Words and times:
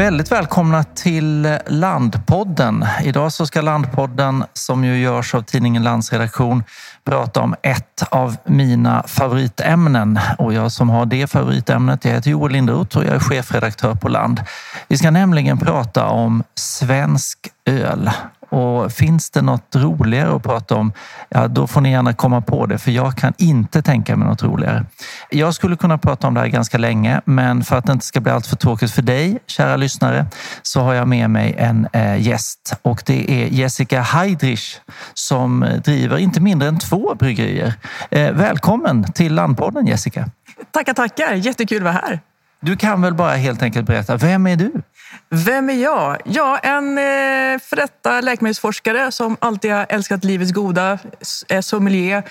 Väldigt 0.00 0.32
välkomna 0.32 0.84
till 0.84 1.58
Landpodden. 1.66 2.84
Idag 3.02 3.32
så 3.32 3.46
ska 3.46 3.60
Landpodden, 3.60 4.44
som 4.52 4.84
ju 4.84 4.98
görs 4.98 5.34
av 5.34 5.42
tidningen 5.42 5.82
Landsredaktion, 5.82 6.64
prata 7.04 7.40
om 7.40 7.54
ett 7.62 8.02
av 8.10 8.36
mina 8.44 9.02
favoritämnen. 9.06 10.18
Och 10.38 10.52
jag 10.54 10.72
som 10.72 10.90
har 10.90 11.06
det 11.06 11.26
favoritämnet, 11.30 12.04
jag 12.04 12.12
heter 12.12 12.30
Joel 12.30 12.52
Linderoth 12.52 12.98
och 12.98 13.04
jag 13.04 13.14
är 13.14 13.18
chefredaktör 13.18 13.94
på 13.94 14.08
Land. 14.08 14.40
Vi 14.88 14.98
ska 14.98 15.10
nämligen 15.10 15.58
prata 15.58 16.06
om 16.06 16.42
svensk 16.54 17.38
öl. 17.64 18.10
Och 18.50 18.92
finns 18.92 19.30
det 19.30 19.42
något 19.42 19.76
roligare 19.76 20.36
att 20.36 20.42
prata 20.42 20.74
om, 20.74 20.92
ja, 21.28 21.48
då 21.48 21.66
får 21.66 21.80
ni 21.80 21.90
gärna 21.90 22.12
komma 22.12 22.40
på 22.40 22.66
det, 22.66 22.78
för 22.78 22.90
jag 22.90 23.16
kan 23.16 23.32
inte 23.38 23.82
tänka 23.82 24.16
mig 24.16 24.28
något 24.28 24.42
roligare. 24.42 24.86
Jag 25.30 25.54
skulle 25.54 25.76
kunna 25.76 25.98
prata 25.98 26.26
om 26.26 26.34
det 26.34 26.40
här 26.40 26.48
ganska 26.48 26.78
länge, 26.78 27.20
men 27.24 27.64
för 27.64 27.76
att 27.76 27.86
det 27.86 27.92
inte 27.92 28.06
ska 28.06 28.20
bli 28.20 28.32
allt 28.32 28.46
för 28.46 28.56
tråkigt 28.56 28.90
för 28.90 29.02
dig, 29.02 29.38
kära 29.46 29.76
lyssnare, 29.76 30.26
så 30.62 30.80
har 30.80 30.94
jag 30.94 31.08
med 31.08 31.30
mig 31.30 31.54
en 31.58 31.88
eh, 31.92 32.26
gäst 32.26 32.74
och 32.82 33.02
det 33.06 33.30
är 33.30 33.46
Jessica 33.46 34.00
Heidrich 34.00 34.76
som 35.14 35.66
driver 35.84 36.18
inte 36.18 36.40
mindre 36.40 36.68
än 36.68 36.78
två 36.78 37.14
bryggerier. 37.14 37.74
Eh, 38.10 38.32
välkommen 38.32 39.12
till 39.12 39.34
Landpodden 39.34 39.86
Jessica. 39.86 40.30
Tackar, 40.70 40.94
tackar. 40.94 41.34
Jättekul 41.34 41.78
att 41.78 41.82
vara 41.82 41.92
här. 41.92 42.20
Du 42.62 42.76
kan 42.76 43.02
väl 43.02 43.14
bara 43.14 43.34
helt 43.34 43.62
enkelt 43.62 43.86
berätta, 43.86 44.16
vem 44.16 44.46
är 44.46 44.56
du? 44.56 44.72
Vem 45.28 45.70
är 45.70 45.74
jag? 45.74 46.16
Ja, 46.24 46.58
en 46.58 46.98
eh, 46.98 47.60
för 47.60 47.76
detta 47.76 48.20
läkemedelsforskare 48.20 49.12
som 49.12 49.36
alltid 49.40 49.72
har 49.72 49.86
älskat 49.88 50.24
livets 50.24 50.52
goda, 50.52 50.98
är 51.48 51.56
eh, 51.56 51.60
sommelier 51.60 52.22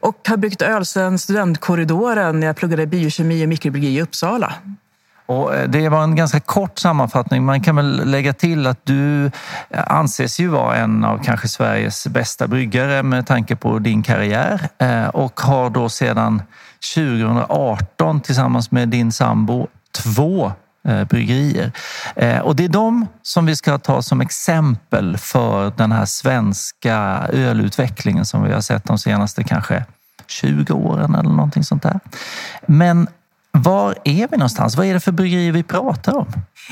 och 0.00 0.28
har 0.28 0.36
byggt 0.36 0.62
öl 0.62 0.86
sedan 0.86 1.18
studentkorridoren 1.18 2.40
när 2.40 2.46
jag 2.46 2.56
pluggade 2.56 2.86
biokemi 2.86 3.44
och 3.44 3.48
mikrobiologi 3.48 3.96
i 3.96 4.02
Uppsala. 4.02 4.54
Och 5.26 5.54
eh, 5.54 5.68
det 5.68 5.88
var 5.88 6.02
en 6.02 6.16
ganska 6.16 6.40
kort 6.40 6.78
sammanfattning. 6.78 7.44
Man 7.44 7.62
kan 7.62 7.76
väl 7.76 8.10
lägga 8.10 8.32
till 8.32 8.66
att 8.66 8.86
du 8.86 9.24
eh, 9.24 9.30
anses 9.86 10.40
ju 10.40 10.48
vara 10.48 10.76
en 10.76 11.04
av 11.04 11.22
kanske 11.24 11.48
Sveriges 11.48 12.06
bästa 12.06 12.46
bryggare 12.46 13.02
med 13.02 13.26
tanke 13.26 13.56
på 13.56 13.78
din 13.78 14.02
karriär 14.02 14.68
och 15.12 15.40
har 15.40 15.70
då 15.70 15.88
sedan 15.88 16.42
2018 16.94 18.20
tillsammans 18.20 18.70
med 18.70 18.88
din 18.88 19.12
sambo 19.12 19.68
två 19.92 20.52
Eh, 20.86 21.04
bryggerier. 21.04 21.72
Eh, 22.16 22.38
och 22.38 22.56
det 22.56 22.64
är 22.64 22.68
de 22.68 23.06
som 23.22 23.46
vi 23.46 23.56
ska 23.56 23.78
ta 23.78 24.02
som 24.02 24.20
exempel 24.20 25.18
för 25.18 25.72
den 25.76 25.92
här 25.92 26.04
svenska 26.04 27.26
ölutvecklingen 27.32 28.24
som 28.24 28.42
vi 28.42 28.52
har 28.52 28.60
sett 28.60 28.84
de 28.84 28.98
senaste 28.98 29.44
kanske 29.44 29.84
20 30.26 30.72
åren 30.72 31.14
eller 31.14 31.30
någonting 31.30 31.64
sånt 31.64 31.82
där. 31.82 32.00
Men 32.66 33.08
var 33.62 33.98
är 34.04 34.28
vi 34.28 34.36
någonstans? 34.36 34.76
Vad 34.76 34.86
är 34.86 34.94
det 34.94 35.00
för 35.00 35.12
bryggerier 35.12 35.52
vi 35.52 35.62
pratar 35.62 36.16
om? 36.16 36.26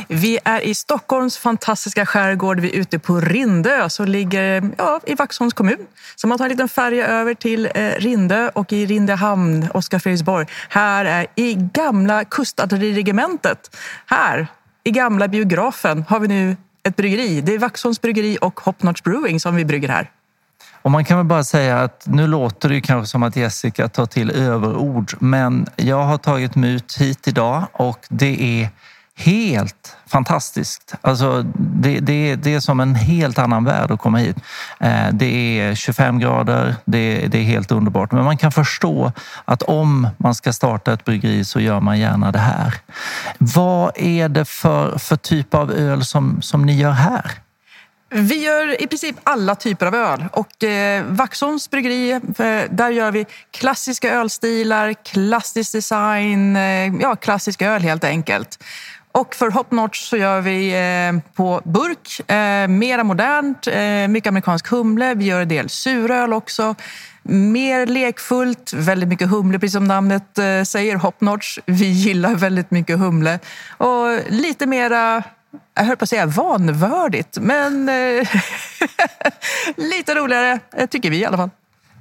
Vi 0.09 0.39
är 0.45 0.61
i 0.61 0.75
Stockholms 0.75 1.39
fantastiska 1.39 2.07
skärgård. 2.07 2.61
Vi 2.61 2.77
är 2.77 2.81
ute 2.81 2.99
på 2.99 3.21
Rindö 3.21 3.89
som 3.89 4.07
ligger 4.07 4.71
ja, 4.79 5.01
i 5.07 5.15
Vaxholms 5.15 5.55
kommun. 5.55 5.87
Så 6.17 6.27
man 6.27 6.39
tar 6.39 6.45
en 6.45 6.51
liten 6.51 6.69
färja 6.69 7.07
över 7.07 7.35
till 7.35 7.69
eh, 7.75 7.91
Rindö 7.99 8.49
och 8.49 8.73
i 8.73 8.87
Rindö 8.87 9.15
hamn, 9.15 9.69
Oskar 9.75 9.99
Fredriksborg. 9.99 10.47
Här 10.69 11.05
är 11.05 11.27
i 11.35 11.55
gamla 11.55 12.25
kustartilleriregementet. 12.25 13.77
Här, 14.07 14.47
i 14.85 14.91
gamla 14.91 15.29
biografen, 15.29 16.05
har 16.09 16.21
vi 16.21 16.29
nu 16.29 16.57
ett 16.83 16.97
bryggeri. 16.97 17.41
Det 17.41 17.55
är 17.55 17.59
Vaxholms 17.59 18.01
bryggeri 18.01 18.39
och 18.41 18.61
Hopnotch 18.61 19.03
Brewing 19.03 19.41
som 19.41 19.57
vi 19.57 19.65
brygger 19.65 19.89
här. 19.89 20.11
Och 20.85 20.91
man 20.91 21.05
kan 21.05 21.17
väl 21.17 21.27
bara 21.27 21.45
säga 21.45 21.83
att 21.83 22.03
nu 22.07 22.27
låter 22.27 22.69
det 22.69 22.75
ju 22.75 22.81
kanske 22.81 23.11
som 23.11 23.23
att 23.23 23.37
Jessica 23.37 23.89
tar 23.89 24.07
till 24.07 24.31
överord, 24.31 25.13
men 25.19 25.67
jag 25.77 26.05
har 26.05 26.19
tagit 26.19 26.55
mig 26.55 26.71
ut 26.71 26.97
hit 27.01 27.29
idag 27.29 27.67
och 27.73 27.99
det 28.09 28.63
är 28.63 28.69
helt 29.17 29.97
fantastiskt. 30.07 30.95
Alltså, 31.01 31.43
det, 31.57 32.01
det, 32.01 32.37
det 32.37 32.55
är 32.55 32.61
som 32.61 32.81
en 32.81 32.95
helt 32.95 33.39
annan 33.39 33.65
värld 33.65 33.91
att 33.91 34.01
komma 34.01 34.19
hit. 34.19 34.37
Eh, 34.81 35.09
det 35.13 35.61
är 35.61 35.75
25 35.75 36.19
grader, 36.19 36.77
det, 36.85 37.27
det 37.27 37.39
är 37.39 37.43
helt 37.43 37.73
underbart. 37.73 38.13
Men 38.13 38.25
man 38.25 38.37
kan 38.37 38.53
förstå 38.53 39.13
att 39.45 39.63
om 39.63 40.09
man 40.17 40.35
ska 40.35 40.53
starta 40.53 40.93
ett 40.93 41.05
bryggeri 41.05 41.45
så 41.45 41.61
gör 41.61 41.81
man 41.81 41.99
gärna 41.99 42.33
det 42.33 42.39
här. 42.39 42.75
Vad 43.39 43.93
är 43.95 44.29
det 44.29 44.45
för, 44.45 44.99
för 44.99 45.17
typ 45.17 45.55
av 45.55 45.73
öl 45.73 46.05
som, 46.05 46.43
som 46.43 46.67
ni 46.67 46.77
gör 46.77 46.91
här? 46.91 47.44
Vi 48.17 48.45
gör 48.45 48.83
i 48.83 48.87
princip 48.87 49.17
alla 49.23 49.55
typer 49.55 49.87
av 49.87 49.95
öl. 49.95 50.25
Och 50.33 50.65
eh, 50.65 51.05
Vaxholms 51.05 51.71
bryggeri, 51.71 52.11
eh, 52.11 52.21
där 52.71 52.91
gör 52.91 53.11
vi 53.11 53.27
klassiska 53.51 54.15
ölstilar, 54.15 54.95
klassisk 55.05 55.73
design, 55.73 56.57
eh, 56.57 56.95
ja, 57.01 57.17
klassisk 57.17 57.63
öl 57.63 57.83
helt 57.83 58.05
enkelt. 58.05 58.65
Och 59.13 59.35
för 59.35 59.51
Hopnotch 59.51 60.09
så 60.09 60.17
gör 60.17 60.41
vi 60.41 60.71
eh, 60.73 61.33
på 61.35 61.61
burk, 61.65 62.31
eh, 62.31 62.69
mera 62.69 63.05
modernt, 63.05 63.67
eh, 63.67 64.09
mycket 64.09 64.29
amerikansk 64.29 64.69
humle. 64.69 65.15
Vi 65.15 65.25
gör 65.25 65.41
en 65.41 65.49
del 65.49 65.69
suröl 65.69 66.33
också. 66.33 66.75
Mer 67.23 67.87
lekfullt, 67.87 68.73
väldigt 68.73 69.09
mycket 69.09 69.31
humle, 69.31 69.59
precis 69.59 69.75
som 69.75 69.85
namnet 69.85 70.39
eh, 70.39 70.63
säger, 70.63 70.97
Hopnotch. 70.97 71.59
Vi 71.67 71.87
gillar 71.87 72.35
väldigt 72.35 72.71
mycket 72.71 72.99
humle. 72.99 73.39
Och 73.79 74.19
lite 74.29 74.67
mera 74.67 75.23
jag 75.75 75.85
höll 75.85 75.97
på 75.97 76.03
att 76.03 76.09
säga 76.09 76.27
vanvördigt, 76.27 77.39
men 77.41 77.89
eh, 77.89 78.29
lite 79.77 80.15
roligare 80.15 80.61
eh, 80.77 80.87
tycker 80.87 81.11
vi 81.11 81.21
i 81.21 81.25
alla 81.25 81.37
fall. 81.37 81.51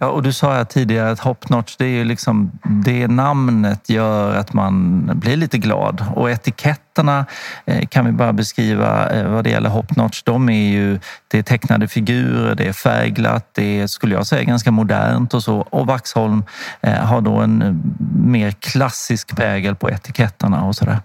Ja, 0.04 0.10
och 0.10 0.24
du 0.24 0.34
sa 0.34 0.54
här 0.54 0.64
tidigare 0.64 1.12
att 1.12 1.20
Hopnotch, 1.20 1.76
det 1.78 1.86
är 1.86 1.90
ju 1.90 2.04
liksom 2.04 2.52
det 2.64 3.08
namnet 3.08 3.90
gör 3.90 4.36
att 4.36 4.54
man 4.54 5.06
blir 5.14 5.38
lite 5.38 5.58
glad. 5.58 6.06
Och 6.16 6.32
etiketterna 6.32 7.26
eh, 7.66 7.88
kan 7.88 8.06
vi 8.06 8.12
bara 8.12 8.34
beskriva 8.34 9.10
eh, 9.10 9.28
vad 9.28 9.44
det 9.44 9.50
gäller 9.50 9.70
Hopnotch. 9.70 10.24
De 10.24 10.50
är 10.50 10.72
ju, 10.72 11.00
det 11.28 11.40
är 11.40 11.44
tecknade 11.44 11.88
figurer, 11.88 12.56
det 12.56 12.68
är 12.68 12.74
färgglatt, 12.74 13.50
det 13.52 13.80
är, 13.80 13.88
skulle 13.88 14.16
jag 14.16 14.28
säga, 14.28 14.44
ganska 14.44 14.72
modernt 14.72 15.34
och 15.34 15.44
så. 15.44 15.58
Och 15.60 15.88
Vaxholm 15.88 16.44
eh, 16.82 16.94
har 16.94 17.22
då 17.22 17.36
en 17.38 17.82
mer 18.26 18.52
klassisk 18.52 19.36
prägel 19.36 19.76
på 19.76 19.90
etiketterna 19.90 20.64
och 20.64 20.76
sådär. 20.76 21.00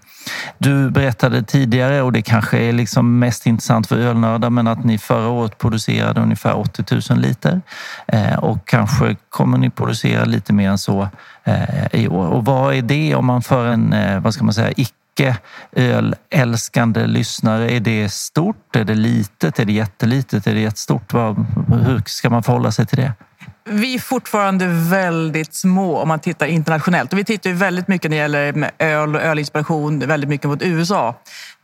Du 0.57 0.89
berättade 0.89 1.43
tidigare, 1.43 2.01
och 2.01 2.11
det 2.11 2.21
kanske 2.21 2.57
är 2.57 2.73
liksom 2.73 3.19
mest 3.19 3.45
intressant 3.45 3.87
för 3.87 3.97
ölnördar, 3.97 4.49
men 4.49 4.67
att 4.67 4.83
ni 4.83 4.97
förra 4.97 5.27
året 5.27 5.57
producerade 5.57 6.21
ungefär 6.21 6.57
80 6.57 7.11
000 7.11 7.19
liter 7.19 7.61
och 8.37 8.67
kanske 8.67 8.88
Kanske 8.89 9.17
kommer 9.29 9.57
ni 9.57 9.69
producera 9.69 10.25
lite 10.25 10.53
mer 10.53 10.69
än 10.69 10.77
så 10.77 11.09
eh, 11.43 12.01
i 12.01 12.07
år. 12.07 12.27
Och 12.27 12.45
vad 12.45 12.75
är 12.75 12.81
det 12.81 13.15
om 13.15 13.25
man 13.25 13.41
för 13.41 13.65
en, 13.65 13.93
eh, 13.93 14.19
vad 14.19 14.33
ska 14.33 14.43
man 14.43 14.53
säga, 14.53 14.73
icke 14.77 15.37
ölälskande 15.71 17.07
lyssnare? 17.07 17.71
Är 17.71 17.79
det 17.79 18.09
stort? 18.09 18.75
Är 18.75 18.83
det 18.83 18.95
litet? 18.95 19.59
Är 19.59 19.65
det 19.65 19.73
jättelitet? 19.73 20.47
Är 20.47 20.53
det 20.53 20.59
jättestort? 20.59 21.13
Hur 21.13 22.03
ska 22.05 22.29
man 22.29 22.43
förhålla 22.43 22.71
sig 22.71 22.85
till 22.85 22.97
det? 22.97 23.13
Vi 23.63 23.95
är 23.95 23.99
fortfarande 23.99 24.67
väldigt 24.67 25.53
små 25.53 25.97
om 25.97 26.07
man 26.07 26.19
tittar 26.19 26.45
internationellt. 26.47 27.13
Och 27.13 27.19
vi 27.19 27.23
tittar 27.23 27.49
ju 27.49 27.55
väldigt 27.55 27.87
mycket 27.87 28.11
när 28.11 28.17
det 28.17 28.21
gäller 28.21 28.71
öl 28.79 29.15
och 29.15 29.21
ölinspiration, 29.21 29.99
väldigt 29.99 30.29
mycket 30.29 30.47
mot 30.47 30.61
USA. 30.61 31.15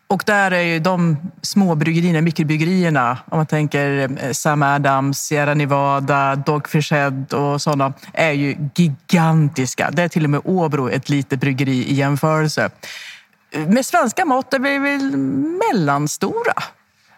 Och 0.08 0.24
där 0.26 0.52
är 0.52 0.62
ju 0.62 0.80
de 0.80 1.18
små 1.42 1.76
bryggerierna, 1.76 2.22
mikrobryggerierna, 2.22 3.18
om 3.26 3.38
man 3.38 3.46
tänker 3.46 4.10
eh, 4.24 4.32
Sam 4.32 4.62
Adams, 4.64 5.20
Sierra 5.20 5.54
Nevada, 5.54 6.36
Dogfish 6.36 6.92
Head 6.92 7.26
och 7.32 7.62
sådana, 7.62 7.94
är 8.14 8.32
ju 8.32 8.56
gigantiska. 8.76 9.92
Det 9.92 10.04
är 10.04 10.08
till 10.08 10.24
och 10.24 10.30
med 10.30 10.42
Åbro 10.44 10.90
ett 10.90 11.10
litet 11.10 11.40
bryggeri 11.40 11.92
i 11.92 11.94
jämförelse. 11.94 12.70
Med 13.68 13.86
svenska 13.86 14.26
mått 14.26 14.54
är 14.54 14.60
vi 14.60 14.80
väl 14.80 15.18
mellanstora. 15.72 16.54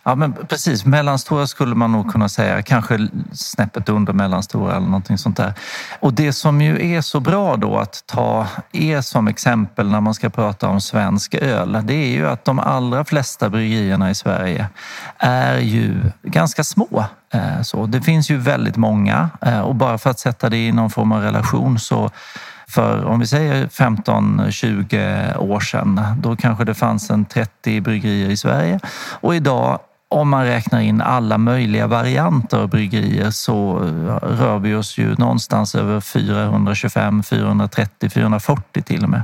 Ja, 0.08 0.16
men 0.16 0.34
precis. 0.34 0.86
Mellanstora 0.86 1.48
skulle 1.48 1.76
man 1.76 1.92
nog 1.92 2.12
kunna 2.12 2.30
säga. 2.30 2.62
Kanske 2.62 3.08
snäppet 3.32 3.90
under 3.90 4.14
mellanstora 4.14 4.76
eller 4.76 4.86
någonting 4.86 5.18
sånt 5.18 5.38
där. 5.38 5.54
Och 6.00 6.14
det 6.14 6.34
som 6.34 6.62
ju 6.62 6.92
är 6.96 7.02
så 7.02 7.20
bra 7.20 7.56
då 7.56 7.78
att 7.78 8.04
ta 8.06 8.48
er 8.72 9.02
som 9.02 9.28
exempel 9.28 9.90
när 9.90 10.02
man 10.02 10.14
ska 10.14 10.30
prata 10.30 10.68
om 10.68 10.82
svensk 10.82 11.36
öl, 11.36 11.82
det 11.84 11.94
är 11.94 12.10
ju 12.10 12.28
att 12.28 12.46
de 12.46 12.60
allra 12.60 13.06
flesta 13.06 13.50
bryggerierna 13.50 14.10
i 14.10 14.16
Sverige 14.16 14.70
är 15.18 15.58
ju 15.58 16.12
ganska 16.24 16.64
små. 16.64 17.06
Eh, 17.34 17.62
så 17.62 17.86
det 17.86 18.02
finns 18.02 18.30
ju 18.30 18.38
väldigt 18.38 18.78
många 18.78 19.30
eh, 19.42 19.60
och 19.60 19.76
bara 19.76 19.98
för 19.98 20.10
att 20.10 20.20
sätta 20.20 20.50
det 20.50 20.68
i 20.68 20.72
någon 20.72 20.90
form 20.90 21.12
av 21.12 21.22
relation 21.22 21.80
så 21.80 22.10
för 22.70 23.06
om 23.06 23.20
vi 23.20 23.28
säger 23.28 23.68
15-20 23.68 25.38
år 25.38 25.60
sedan, 25.60 26.02
då 26.22 26.36
kanske 26.36 26.66
det 26.66 26.74
fanns 26.74 27.10
en 27.10 27.26
30 27.26 27.82
bryggerier 27.82 28.30
i 28.30 28.38
Sverige 28.38 28.80
och 29.22 29.36
idag 29.36 29.80
om 30.10 30.30
man 30.30 30.46
räknar 30.46 30.80
in 30.80 31.02
alla 31.02 31.38
möjliga 31.38 31.88
varianter 31.88 32.58
av 32.58 32.70
bryggerier 32.70 33.32
så 33.32 33.84
eh, 33.84 34.28
rör 34.28 34.60
vi 34.60 34.76
oss 34.76 34.98
ju 34.98 35.16
någonstans 35.16 35.76
över 35.76 36.02
425, 36.02 37.24
430, 37.24 38.10
440 38.10 38.84
till 38.84 39.04
och 39.04 39.10
med. 39.10 39.24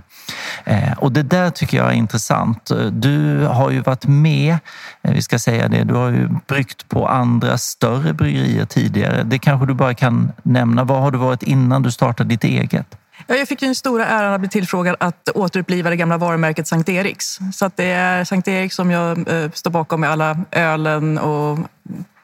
Eh, 0.66 0.94
och 0.98 1.12
det 1.12 1.24
där 1.24 1.50
tycker 1.50 1.78
jag 1.78 1.88
är 1.88 1.94
intressant. 1.94 2.72
Eh, 2.72 2.86
du 2.86 3.46
har 3.46 3.72
ju 3.72 3.82
varit 3.82 4.06
med, 4.06 4.58
vi 5.02 5.22
ska 5.22 5.40
säga 5.40 5.68
det, 5.68 5.84
du 5.84 5.94
har 5.94 6.10
ju 6.10 6.30
bryggt 6.48 6.90
på 6.90 7.08
andra 7.08 7.58
större 7.58 8.14
bryggerier 8.14 8.66
tidigare. 8.66 9.24
Det 9.24 9.40
kanske 9.40 9.68
du 9.68 9.74
bara 9.74 9.94
kan 9.94 10.32
nämna. 10.44 10.84
Vad 10.84 11.02
har 11.02 11.12
du 11.12 11.18
varit 11.18 11.44
innan 11.44 11.84
du 11.84 11.92
startade 11.92 12.30
ditt 12.30 12.44
eget? 12.44 12.98
Ja, 13.28 13.36
jag 13.36 13.48
fick 13.48 13.60
den 13.60 13.76
stora 13.76 14.06
äran 14.06 14.34
att 14.34 14.40
bli 14.40 14.50
tillfrågad 14.50 14.96
att 15.00 15.30
återuppliva 15.30 15.90
det 15.90 15.96
gamla 15.96 16.18
varumärket 16.18 16.68
Sankt 16.68 16.90
Eriks. 16.90 17.40
Så 17.54 17.72
det 17.76 17.92
är 17.92 18.24
Sankt 18.24 18.48
Eriks 18.48 18.76
som 18.76 18.92
jag 18.92 19.28
eh, 19.28 19.52
står 19.52 19.72
bakom 19.72 20.02
med 20.02 20.10
alla 20.10 20.38
ölen 20.52 21.18
och 21.18 21.60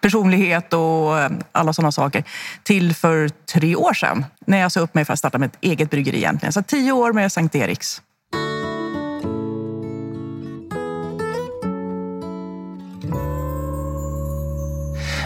personlighet 0.01 0.73
och 0.73 1.19
eh, 1.19 1.31
alla 1.51 1.73
sådana 1.73 1.91
saker 1.91 2.23
till 2.63 2.95
för 2.95 3.29
tre 3.29 3.75
år 3.75 3.93
sedan 3.93 4.25
när 4.45 4.57
jag 4.57 4.71
sa 4.71 4.79
upp 4.79 4.93
mig 4.93 5.05
för 5.05 5.13
att 5.13 5.19
starta 5.19 5.37
med 5.37 5.47
ett 5.47 5.57
eget 5.61 5.89
bryggeri 5.89 6.17
egentligen. 6.17 6.53
Så 6.53 6.63
tio 6.63 6.91
år 6.91 7.13
med 7.13 7.31
Sankt 7.31 7.55
Eriks. 7.55 8.01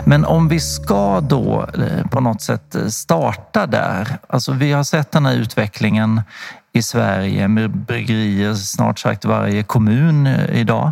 Men 0.06 0.26
om 0.26 0.48
vi 0.48 0.60
ska 0.60 1.22
då 1.22 1.68
eh, 1.78 2.08
på 2.08 2.20
något 2.20 2.42
sätt 2.42 2.76
eh, 2.76 2.88
starta 2.88 3.68
där. 3.68 4.18
Alltså 4.28 4.52
vi 4.52 4.72
har 4.72 4.84
sett 4.84 5.12
den 5.12 5.26
här 5.26 5.34
utvecklingen 5.34 6.22
i 6.74 6.82
Sverige 6.82 7.48
med 7.48 7.70
bryggerier 7.70 8.54
snart 8.54 9.00
sagt 9.00 9.26
varje 9.26 9.64
kommun 9.64 10.28
eh, 10.28 10.60
idag. 10.60 10.92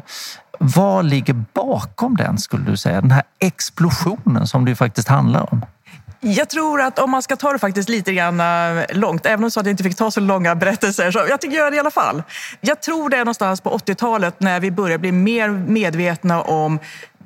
Vad 0.59 1.05
ligger 1.05 1.33
bakom 1.53 2.17
den 2.17 2.37
skulle 2.37 2.63
du 2.65 2.77
säga? 2.77 3.01
Den 3.01 3.11
här 3.11 3.23
explosionen 3.39 4.47
som 4.47 4.65
det 4.65 4.75
faktiskt 4.75 5.07
handlar 5.07 5.53
om. 5.53 5.65
Jag 6.23 6.49
tror 6.49 6.81
att 6.81 6.99
om 6.99 7.11
man 7.11 7.21
ska 7.21 7.35
ta 7.35 7.53
det 7.53 7.59
faktiskt 7.59 7.89
lite 7.89 8.13
grann 8.13 8.41
långt, 8.89 9.25
även 9.25 9.43
om 9.43 9.47
att 9.47 9.55
jag 9.55 9.67
inte 9.67 9.83
fick 9.83 9.95
ta 9.95 10.11
så 10.11 10.19
långa 10.19 10.55
berättelser, 10.55 11.11
så 11.11 11.19
jag 11.29 11.41
tycker 11.41 11.57
göra 11.57 11.69
det 11.69 11.75
i 11.75 11.79
alla 11.79 11.91
fall. 11.91 12.23
Jag 12.61 12.81
tror 12.81 13.09
det 13.09 13.15
är 13.17 13.19
någonstans 13.19 13.61
på 13.61 13.77
80-talet 13.77 14.35
när 14.39 14.59
vi 14.59 14.71
börjar 14.71 14.97
bli 14.97 15.11
mer 15.11 15.49
medvetna 15.49 16.41
om 16.41 16.79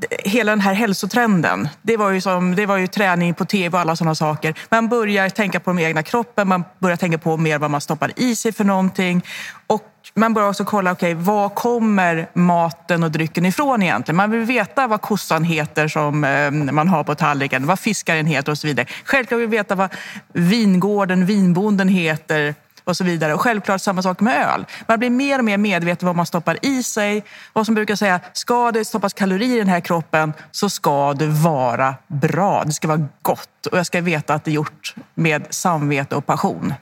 hela 0.09 0.51
den 0.51 0.61
här 0.61 0.73
hälsotrenden. 0.73 1.69
Det 1.81 1.97
var, 1.97 2.11
ju 2.11 2.21
som, 2.21 2.55
det 2.55 2.65
var 2.65 2.77
ju 2.77 2.87
träning 2.87 3.33
på 3.33 3.45
tv 3.45 3.77
och 3.77 3.81
alla 3.81 3.95
sådana 3.95 4.15
saker. 4.15 4.53
Man 4.69 4.87
börjar 4.87 5.29
tänka 5.29 5.59
på 5.59 5.71
den 5.71 5.79
egna 5.79 6.03
kroppen, 6.03 6.47
man 6.47 6.63
börjar 6.79 6.97
tänka 6.97 7.17
på 7.17 7.37
mer 7.37 7.59
vad 7.59 7.71
man 7.71 7.81
stoppar 7.81 8.11
i 8.15 8.35
sig 8.35 8.51
för 8.51 8.63
någonting. 8.63 9.25
Och 9.67 9.91
man 10.13 10.33
börjar 10.33 10.49
också 10.49 10.65
kolla, 10.65 10.91
okej, 10.91 11.13
okay, 11.13 11.23
var 11.23 11.49
kommer 11.49 12.29
maten 12.33 13.03
och 13.03 13.11
drycken 13.11 13.45
ifrån 13.45 13.83
egentligen? 13.83 14.17
Man 14.17 14.31
vill 14.31 14.41
veta 14.41 14.87
vad 14.87 15.01
kossan 15.01 15.43
heter 15.43 15.87
som 15.87 16.23
eh, 16.23 16.51
man 16.51 16.87
har 16.87 17.03
på 17.03 17.15
tallriken, 17.15 17.65
vad 17.65 17.79
fiskaren 17.79 18.25
heter 18.25 18.51
och 18.51 18.57
så 18.57 18.67
vidare. 18.67 18.87
Självklart 19.05 19.39
vill 19.39 19.47
vi 19.47 19.57
veta 19.57 19.75
vad 19.75 19.89
vingården, 20.33 21.25
vinbonden 21.25 21.87
heter 21.87 22.55
och 22.85 22.97
så 22.97 23.03
vidare. 23.03 23.33
Och 23.33 23.41
självklart 23.41 23.81
samma 23.81 24.01
sak 24.01 24.19
med 24.19 24.47
öl. 24.53 24.65
Man 24.87 24.99
blir 24.99 25.09
mer 25.09 25.39
och 25.39 25.45
mer 25.45 25.57
medveten 25.57 26.05
om 26.05 26.09
vad 26.09 26.15
man 26.15 26.25
stoppar 26.25 26.65
i 26.65 26.83
sig. 26.83 27.23
Vad 27.53 27.65
som 27.65 27.75
brukar 27.75 27.95
säga, 27.95 28.19
ska 28.33 28.71
det 28.71 28.85
stoppas 28.85 29.13
kalorier 29.13 29.55
i 29.55 29.59
den 29.59 29.67
här 29.67 29.79
kroppen 29.79 30.33
så 30.51 30.69
ska 30.69 31.13
det 31.13 31.27
vara 31.27 31.95
bra. 32.07 32.63
Det 32.63 32.71
ska 32.71 32.87
vara 32.87 33.07
gott 33.21 33.65
och 33.71 33.77
jag 33.77 33.85
ska 33.85 34.01
veta 34.01 34.33
att 34.33 34.43
det 34.43 34.51
är 34.51 34.55
gjort 34.55 34.95
med 35.13 35.47
samvete 35.49 36.15
och 36.15 36.25
passion. 36.25 36.73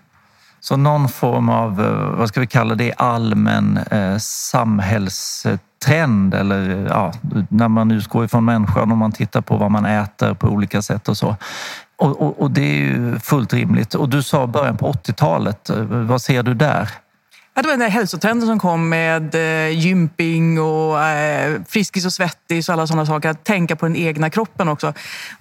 Så 0.63 0.77
någon 0.77 1.09
form 1.09 1.49
av, 1.49 1.81
eh, 1.81 2.17
vad 2.17 2.27
ska 2.27 2.39
vi 2.39 2.47
kalla 2.47 2.75
det, 2.75 2.93
allmän 2.97 3.79
eh, 3.91 4.17
samhällstrend 4.17 6.33
eller 6.33 6.87
ja, 6.89 7.13
när 7.49 7.67
man 7.67 7.91
utgår 7.91 8.25
ifrån 8.25 8.45
människan 8.45 8.91
och 8.91 8.97
man 8.97 9.11
tittar 9.11 9.41
på 9.41 9.57
vad 9.57 9.71
man 9.71 9.85
äter 9.85 10.33
på 10.33 10.47
olika 10.47 10.81
sätt 10.81 11.09
och 11.09 11.17
så. 11.17 11.35
Och, 11.95 12.21
och, 12.21 12.41
och 12.41 12.51
det 12.51 12.61
är 12.61 12.75
ju 12.75 13.19
fullt 13.19 13.53
rimligt. 13.53 13.95
Och 13.95 14.09
du 14.09 14.23
sa 14.23 14.47
början 14.47 14.77
på 14.77 14.91
80-talet. 14.91 15.69
Eh, 15.69 15.83
vad 15.83 16.21
ser 16.21 16.43
du 16.43 16.53
där? 16.53 16.89
Ja, 17.53 17.61
det 17.61 17.67
var 17.67 17.73
den 17.73 17.79
där 17.79 17.89
hälsotrenden 17.89 18.47
som 18.47 18.59
kom 18.59 18.89
med 18.89 19.35
eh, 19.35 19.79
gymping 19.79 20.61
och 20.61 21.03
eh, 21.03 21.61
Friskis 21.67 22.05
och 22.05 22.13
Svettis 22.13 22.69
och 22.69 22.73
alla 22.73 22.87
sådana 22.87 23.05
saker. 23.05 23.29
Att 23.29 23.43
tänka 23.43 23.75
på 23.75 23.85
den 23.85 23.95
egna 23.95 24.29
kroppen 24.29 24.67
också. 24.67 24.93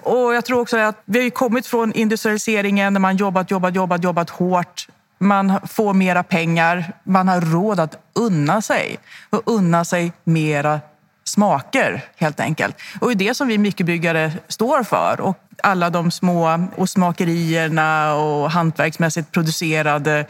Och 0.03 0.35
jag 0.35 0.45
tror 0.45 0.61
också 0.61 0.77
att 0.77 1.03
vi 1.05 1.23
har 1.23 1.31
kommit 1.31 1.67
från 1.67 1.93
industrialiseringen 1.93 2.95
där 2.95 3.01
man 3.01 3.17
jobbat, 3.17 3.51
jobbat, 3.51 3.75
jobbat, 3.75 4.05
jobbat 4.05 4.31
hårt. 4.31 4.87
Man 5.23 5.61
får 5.67 5.95
mera 5.95 6.23
pengar, 6.23 6.93
man 7.05 7.29
har 7.29 7.41
råd 7.41 7.81
att 7.81 7.99
unna 8.13 8.63
sig 8.63 8.99
och 9.31 9.43
unna 9.47 9.85
sig 9.85 10.13
mera 10.25 10.81
smaker 11.25 12.05
helt 12.17 12.41
enkelt. 12.41 12.77
Och 13.01 13.07
det 13.09 13.25
är 13.25 13.29
det 13.29 13.35
som 13.35 13.49
vi 13.49 13.59
mikrobyggare 13.59 14.33
står 14.49 14.83
för. 14.83 15.21
Och 15.21 15.39
alla 15.63 15.91
de 15.91 16.11
små 16.11 16.69
smakerierna 16.87 18.15
och 18.15 18.51
hantverksmässigt 18.51 19.33
producerade 19.33 20.27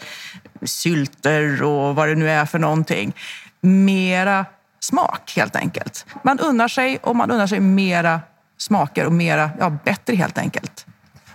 sylter 0.63 1.63
och 1.63 1.95
vad 1.97 2.09
det 2.09 2.15
nu 2.15 2.31
är 2.31 2.47
för 2.47 2.59
någonting. 2.59 3.13
Mera 3.61 4.47
smak 4.81 5.33
helt 5.37 5.57
enkelt. 5.57 6.07
Man 6.23 6.39
unnar 6.39 6.69
sig 6.69 6.99
och 7.03 7.17
man 7.17 7.31
unnar 7.31 7.47
sig 7.47 7.61
mera 7.61 8.21
smaker 8.59 9.07
och 9.07 9.13
mera, 9.13 9.51
ja, 9.59 9.71
bättre 9.85 10.17
helt 10.17 10.39
enkelt. 10.39 10.72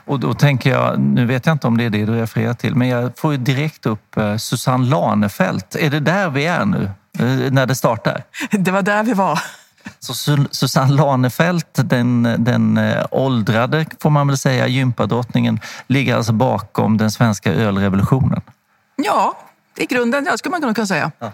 Och 0.08 0.20
då 0.20 0.34
tänker 0.34 0.70
jag, 0.70 1.00
nu 1.00 1.26
vet 1.26 1.46
jag 1.46 1.54
inte 1.54 1.68
om 1.68 1.78
det 1.78 1.84
är 1.84 1.90
det 1.90 2.06
du 2.06 2.16
refererar 2.16 2.54
till, 2.54 2.76
men 2.76 2.88
jag 2.88 3.18
får 3.18 3.32
ju 3.32 3.38
direkt 3.38 3.86
upp 3.86 4.18
eh, 4.18 4.38
Susanne 4.38 4.86
Lanefelt. 4.86 5.76
Är 5.76 5.90
det 5.90 6.00
där 6.00 6.30
vi 6.30 6.46
är 6.46 6.66
nu, 6.66 6.92
eh, 7.20 7.52
när 7.52 7.66
det 7.66 7.76
startar? 7.76 8.24
Det 8.52 8.72
var 8.72 8.82
där 8.82 9.04
vi 9.04 9.14
var. 9.14 9.40
Så 10.00 10.14
Susanne 10.52 10.94
Lanefelt, 10.94 11.68
den, 11.74 12.36
den 12.38 12.78
eh, 12.78 13.06
åldrade, 13.12 13.86
får 14.02 14.10
man 14.10 14.28
väl 14.28 14.38
säga, 14.38 14.68
gympadrottningen, 14.68 15.60
ligger 15.88 16.16
alltså 16.16 16.34
bakom 16.34 16.98
den 16.98 17.12
svenska 17.12 17.54
ölrevolutionen? 17.54 18.42
Ja, 18.96 19.38
i 19.78 19.86
grunden, 19.86 20.26
ja, 20.30 20.38
skulle 20.38 20.60
man 20.60 20.74
kunna 20.74 20.88
säga. 20.88 21.12
Ja. 21.20 21.32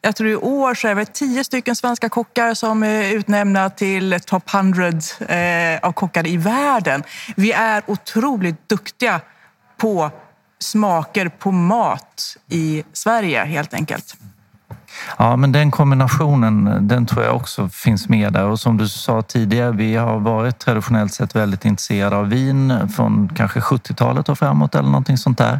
jag 0.01 0.15
tror 0.15 0.29
i 0.29 0.35
år 0.35 0.73
så 0.73 0.87
är 0.87 0.95
det 0.95 1.05
tio 1.05 1.43
stycken 1.43 1.75
svenska 1.75 2.09
kockar 2.09 2.53
som 2.53 2.83
är 2.83 3.13
utnämnda 3.13 3.69
till 3.69 4.19
top 4.25 4.53
100 4.53 4.87
eh, 5.27 5.79
av 5.81 5.91
kockar 5.91 6.27
i 6.27 6.37
världen. 6.37 7.03
Vi 7.35 7.51
är 7.51 7.83
otroligt 7.87 8.69
duktiga 8.69 9.21
på 9.77 10.11
smaker 10.65 11.29
på 11.29 11.51
mat 11.51 12.37
i 12.49 12.83
Sverige 12.93 13.45
helt 13.45 13.73
enkelt. 13.73 14.17
Ja, 15.17 15.35
men 15.35 15.51
den 15.51 15.71
kombinationen, 15.71 16.87
den 16.87 17.05
tror 17.05 17.23
jag 17.23 17.35
också 17.35 17.69
finns 17.69 18.09
med 18.09 18.33
där. 18.33 18.45
Och 18.45 18.59
som 18.59 18.77
du 18.77 18.87
sa 18.87 19.21
tidigare, 19.21 19.71
vi 19.71 19.95
har 19.95 20.19
varit 20.19 20.59
traditionellt 20.59 21.13
sett 21.13 21.35
väldigt 21.35 21.65
intresserade 21.65 22.15
av 22.15 22.29
vin 22.29 22.89
från 22.95 23.29
kanske 23.35 23.59
70-talet 23.59 24.29
och 24.29 24.39
framåt 24.39 24.75
eller 24.75 24.89
någonting 24.89 25.17
sånt 25.17 25.37
där. 25.37 25.59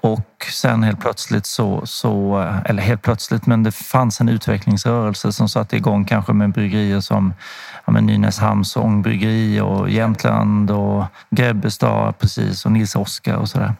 Och 0.00 0.46
sen 0.52 0.82
helt 0.82 1.00
plötsligt 1.00 1.46
så, 1.46 1.86
så, 1.86 2.38
eller 2.64 2.82
helt 2.82 3.02
plötsligt, 3.02 3.46
men 3.46 3.62
det 3.62 3.72
fanns 3.72 4.20
en 4.20 4.28
utvecklingsrörelse 4.28 5.32
som 5.32 5.48
satte 5.48 5.76
igång 5.76 6.04
kanske 6.04 6.32
med 6.32 6.52
bryggerier 6.52 7.00
som 7.00 7.34
ja, 7.84 7.92
Nynäshamns 7.92 8.76
ångbryggeri 8.76 9.60
och 9.60 9.90
Jämtland 9.90 10.70
och 10.70 11.04
Grebbestad 11.30 12.18
precis 12.18 12.64
och 12.66 12.72
Nils 12.72 12.96
Oskar 12.96 13.34
och 13.34 13.48
sådär. 13.48 13.74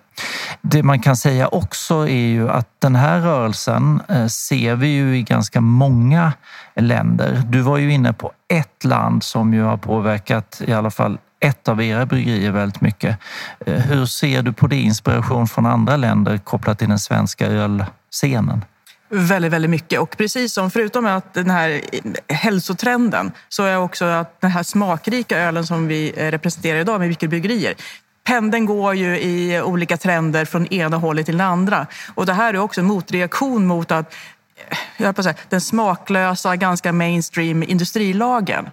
Det 0.62 0.82
man 0.82 1.00
kan 1.00 1.16
säga 1.16 1.48
också 1.48 2.08
är 2.08 2.28
ju 2.28 2.50
att 2.50 2.68
den 2.78 2.96
här 2.96 3.20
rörelsen 3.20 4.02
eh, 4.08 4.26
ser 4.26 4.74
vi 4.74 4.88
ju 4.88 5.16
i 5.16 5.22
ganska 5.22 5.60
många 5.60 6.32
länder. 6.74 7.42
Du 7.48 7.60
var 7.60 7.78
ju 7.78 7.92
inne 7.92 8.12
på 8.12 8.32
ett 8.48 8.84
land 8.84 9.22
som 9.22 9.54
ju 9.54 9.62
har 9.62 9.76
påverkat 9.76 10.62
i 10.66 10.72
alla 10.72 10.90
fall 10.90 11.18
ett 11.40 11.68
av 11.68 11.82
era 11.82 12.06
bryggerier 12.06 12.50
väldigt 12.50 12.80
mycket. 12.80 13.18
Eh, 13.66 13.74
hur 13.74 14.06
ser 14.06 14.42
du 14.42 14.52
på 14.52 14.66
det? 14.66 14.76
Inspiration 14.76 15.48
från 15.48 15.66
andra 15.66 15.96
länder 15.96 16.38
kopplat 16.38 16.78
till 16.78 16.88
den 16.88 16.98
svenska 16.98 17.46
ölscenen? 17.46 18.64
Väldigt, 19.12 19.52
väldigt 19.52 19.70
mycket. 19.70 20.00
Och 20.00 20.16
precis 20.16 20.52
som 20.52 20.70
förutom 20.70 21.06
att 21.06 21.34
den 21.34 21.50
här 21.50 21.80
hälsotrenden 22.28 23.32
så 23.48 23.64
är 23.64 23.78
också 23.78 24.04
att 24.04 24.40
den 24.40 24.50
här 24.50 24.62
smakrika 24.62 25.38
ölen 25.38 25.66
som 25.66 25.86
vi 25.86 26.12
eh, 26.16 26.30
representerar 26.30 26.78
idag 26.78 27.00
med 27.00 27.08
mikrobryggerier 27.08 27.74
pendeln 28.30 28.66
går 28.66 28.94
ju 28.94 29.18
i 29.18 29.60
olika 29.60 29.96
trender 29.96 30.44
från 30.44 30.66
ena 30.66 30.96
hållet 30.96 31.26
till 31.26 31.38
det 31.38 31.44
andra. 31.44 31.86
Och 32.14 32.26
det 32.26 32.32
här 32.32 32.54
är 32.54 32.58
också 32.58 32.80
en 32.80 32.86
motreaktion 32.86 33.66
mot 33.66 33.90
att 33.90 34.14
eh, 34.68 34.76
jag 34.96 35.16
på 35.16 35.22
säga, 35.22 35.34
den 35.48 35.60
smaklösa, 35.60 36.56
ganska 36.56 36.92
mainstream 36.92 37.62
industrilagen. 37.62 38.70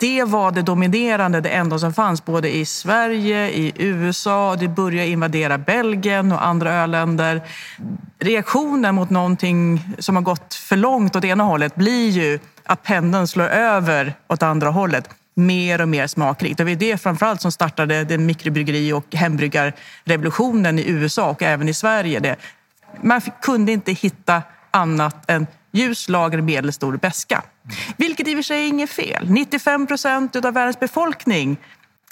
Det 0.00 0.24
var 0.24 0.50
det 0.50 0.62
dominerande, 0.62 1.40
det 1.40 1.48
enda 1.48 1.78
som 1.78 1.92
fanns 1.92 2.24
både 2.24 2.56
i 2.56 2.64
Sverige, 2.64 3.50
i 3.50 3.72
USA, 3.76 4.56
det 4.56 4.68
började 4.68 5.08
invadera 5.08 5.58
Belgien 5.58 6.32
och 6.32 6.46
andra 6.46 6.72
öländer. 6.72 7.42
Reaktionen 8.18 8.94
mot 8.94 9.10
någonting 9.10 9.94
som 9.98 10.16
har 10.16 10.22
gått 10.22 10.54
för 10.54 10.76
långt 10.76 11.16
åt 11.16 11.24
ena 11.24 11.44
hållet 11.44 11.74
blir 11.74 12.08
ju 12.08 12.38
att 12.64 12.82
pendeln 12.82 13.26
slår 13.26 13.48
över 13.48 14.14
åt 14.28 14.42
andra 14.42 14.70
hållet 14.70 15.08
mer 15.34 15.80
och 15.80 15.88
mer 15.88 16.06
smakrikt. 16.06 16.60
Och 16.60 16.66
det 16.66 16.72
är 16.72 16.76
det 16.76 16.98
framförallt 16.98 17.40
som 17.40 17.52
startade 17.52 18.04
den 18.04 18.26
mikrobryggeri 18.26 18.92
och 18.92 19.14
hembryggarrevolutionen 19.14 20.78
i 20.78 20.90
USA 20.90 21.30
och 21.30 21.42
även 21.42 21.68
i 21.68 21.74
Sverige. 21.74 22.20
Det, 22.20 22.36
man 23.02 23.20
kunde 23.42 23.72
inte 23.72 23.92
hitta 23.92 24.42
annat 24.70 25.30
än 25.30 25.46
ljus, 25.72 26.08
lager, 26.08 26.40
medelstor 26.40 26.96
beska. 26.96 27.42
Vilket 27.96 28.28
i 28.28 28.32
och 28.32 28.36
för 28.36 28.42
sig 28.42 28.64
är 28.64 28.68
inget 28.68 28.90
fel. 28.90 29.30
95 29.30 29.86
procent 29.86 30.36
av 30.36 30.54
världens 30.54 30.80
befolkning 30.80 31.56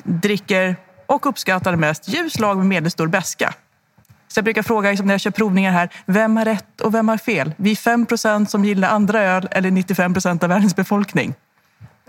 dricker 0.04 0.76
och 1.06 1.26
uppskattar 1.26 1.76
mest 1.76 2.08
ljus 2.08 2.38
lager, 2.38 2.62
medelstor 2.62 3.06
beska. 3.06 3.54
Så 4.28 4.38
jag 4.38 4.44
brukar 4.44 4.62
fråga 4.62 4.90
liksom, 4.90 5.06
när 5.06 5.14
jag 5.14 5.20
kör 5.20 5.30
provningar 5.30 5.72
här, 5.72 5.88
vem 6.06 6.36
har 6.36 6.44
rätt 6.44 6.80
och 6.80 6.94
vem 6.94 7.08
har 7.08 7.16
fel? 7.16 7.54
Vi 7.56 7.76
5 7.76 8.06
procent 8.06 8.50
som 8.50 8.64
gillar 8.64 8.88
andra 8.88 9.22
öl 9.22 9.48
eller 9.50 9.70
95 9.70 10.12
procent 10.12 10.42
av 10.42 10.48
världens 10.48 10.76
befolkning? 10.76 11.34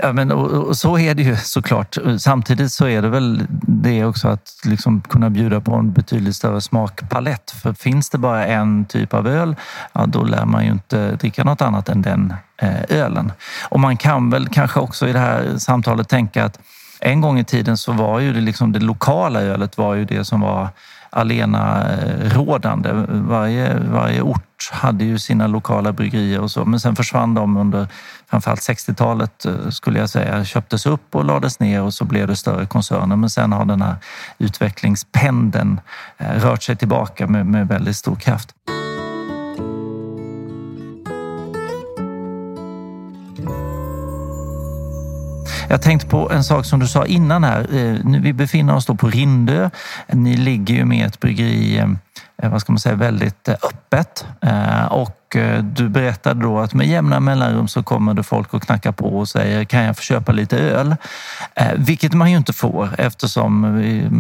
Ja, 0.02 0.14
men, 0.14 0.32
och, 0.32 0.68
och, 0.68 0.78
så 0.78 0.98
är 0.98 1.16
det 1.16 1.24
ju 1.24 1.36
såklart. 1.36 1.98
Samtidigt 2.20 2.72
så 2.72 2.88
är 2.88 3.02
det 3.02 3.10
väl 3.10 3.48
det 3.68 4.06
också 4.06 4.28
att 4.28 4.54
liksom 4.64 5.02
kunna 5.02 5.30
bjuda 5.30 5.62
på 5.62 5.76
en 5.76 5.92
betydligt 5.92 6.36
större 6.36 6.62
smakpalett. 6.62 7.52
För 7.52 7.74
finns 7.74 8.10
det 8.10 8.18
bara 8.18 8.46
en 8.46 8.86
typ 8.86 9.14
av 9.14 9.28
öl, 9.28 9.56
ja, 9.94 10.06
då 10.06 10.24
lär 10.24 10.46
man 10.46 10.66
ju 10.66 10.72
inte 10.72 11.12
dricka 11.12 11.44
något 11.44 11.62
annat 11.62 11.90
än 11.90 12.02
den 12.02 12.34
eh, 12.58 12.82
ölen. 12.90 13.32
Och 13.70 13.80
man 13.80 13.98
kan 13.98 14.30
väl 14.30 14.50
kanske 14.50 14.80
också 14.80 15.08
i 15.08 15.14
det 15.14 15.20
här 15.20 15.58
samtalet 15.58 16.10
tänka 16.10 16.46
att 16.46 16.60
en 17.00 17.22
gång 17.22 17.40
i 17.40 17.44
tiden 17.44 17.78
så 17.78 17.92
var 17.92 18.20
ju 18.20 18.34
det, 18.34 18.42
liksom, 18.42 18.72
det 18.72 18.80
lokala 18.80 19.42
ölet 19.42 19.78
var 19.78 19.96
ju 19.96 20.06
det 20.06 20.26
som 20.26 20.42
var 20.42 20.70
alena 21.10 21.92
eh, 21.92 22.30
rådande. 22.36 22.90
Varje, 23.10 23.80
varje 23.80 24.22
ort 24.22 24.70
hade 24.72 25.06
ju 25.06 25.20
sina 25.20 25.48
lokala 25.48 25.92
bryggerier 25.92 26.40
och 26.40 26.52
så, 26.52 26.66
men 26.66 26.80
sen 26.80 26.96
försvann 26.96 27.34
de 27.34 27.58
under 27.58 27.88
framförallt 28.30 28.62
60-talet 28.62 29.46
eh, 29.46 29.70
skulle 29.70 30.00
jag 30.00 30.10
säga, 30.10 30.46
köptes 30.46 30.86
upp 30.86 31.16
och 31.16 31.26
lades 31.26 31.60
ner 31.60 31.82
och 31.82 31.94
så 31.94 32.06
blev 32.06 32.28
det 32.28 32.36
större 32.36 32.66
koncerner. 32.66 33.16
Men 33.16 33.30
sen 33.30 33.52
har 33.52 33.66
den 33.66 33.82
här 33.82 33.96
utvecklingspendeln 34.38 35.82
eh, 36.18 36.32
rört 36.32 36.64
sig 36.64 36.76
tillbaka 36.76 37.28
med, 37.28 37.46
med 37.46 37.68
väldigt 37.68 37.96
stor 37.96 38.16
kraft. 38.16 38.56
Jag 45.72 45.82
tänkte 45.82 46.08
på 46.08 46.32
en 46.32 46.44
sak 46.44 46.66
som 46.66 46.80
du 46.80 46.88
sa 46.88 47.06
innan 47.06 47.44
här. 47.44 47.60
Eh, 47.60 48.22
vi 48.22 48.34
befinner 48.34 48.76
oss 48.76 48.86
då 48.86 48.96
på 48.96 49.10
Rindö. 49.10 49.70
Ni 50.08 50.38
ligger 50.38 50.76
ju 50.76 50.86
med 50.86 51.08
ett 51.08 51.20
bryggeri 51.20 51.84
Eh, 52.42 52.50
vad 52.50 52.62
ska 52.62 52.72
man 52.72 52.80
säga, 52.80 52.96
väldigt 52.96 53.48
eh, 53.48 53.54
öppet. 53.54 54.26
Eh, 54.42 54.86
och 54.86 55.16
du 55.62 55.90
berättade 55.90 56.42
då 56.42 56.60
att 56.60 56.74
med 56.74 56.88
jämna 56.88 57.20
mellanrum 57.20 57.68
så 57.68 57.84
kommer 57.84 58.14
det 58.14 58.24
folk 58.24 58.54
och 58.54 58.64
knackar 58.64 58.92
på 58.92 59.20
och 59.20 59.30
säger 59.30 59.64
kan 59.64 59.84
jag 59.84 59.98
få 59.98 60.02
köpa 60.02 60.32
lite 60.32 60.58
öl? 60.58 60.96
Vilket 61.76 62.14
man 62.14 62.32
ju 62.32 62.38
inte 62.38 62.54
får 62.54 62.90
eftersom 62.98 63.66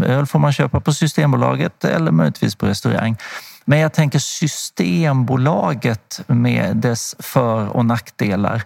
öl 0.05 0.25
får 0.25 0.39
man 0.39 0.53
köpa 0.53 0.79
på 0.79 0.93
Systembolaget 0.93 1.83
eller 1.83 2.11
möjligtvis 2.11 2.55
på 2.55 2.65
restaurang. 2.65 3.17
Men 3.65 3.79
jag 3.79 3.93
tänker 3.93 4.19
Systembolaget 4.19 6.21
med 6.27 6.77
dess 6.77 7.15
för 7.19 7.67
och 7.67 7.85
nackdelar. 7.85 8.63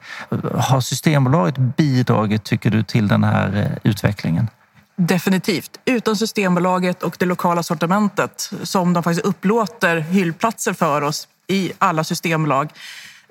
Har 0.55 0.81
Systembolaget 0.81 1.57
bidragit, 1.57 2.43
tycker 2.43 2.69
du, 2.69 2.83
till 2.83 3.07
den 3.07 3.23
här 3.23 3.79
utvecklingen? 3.83 4.47
Definitivt. 4.95 5.79
Utan 5.85 6.15
Systembolaget 6.15 7.03
och 7.03 7.15
det 7.19 7.25
lokala 7.25 7.63
sortimentet 7.63 8.51
som 8.63 8.93
de 8.93 9.03
faktiskt 9.03 9.25
upplåter 9.25 9.99
hyllplatser 9.99 10.73
för 10.73 11.01
oss 11.01 11.27
i 11.47 11.71
alla 11.79 12.03
systembolag 12.03 12.69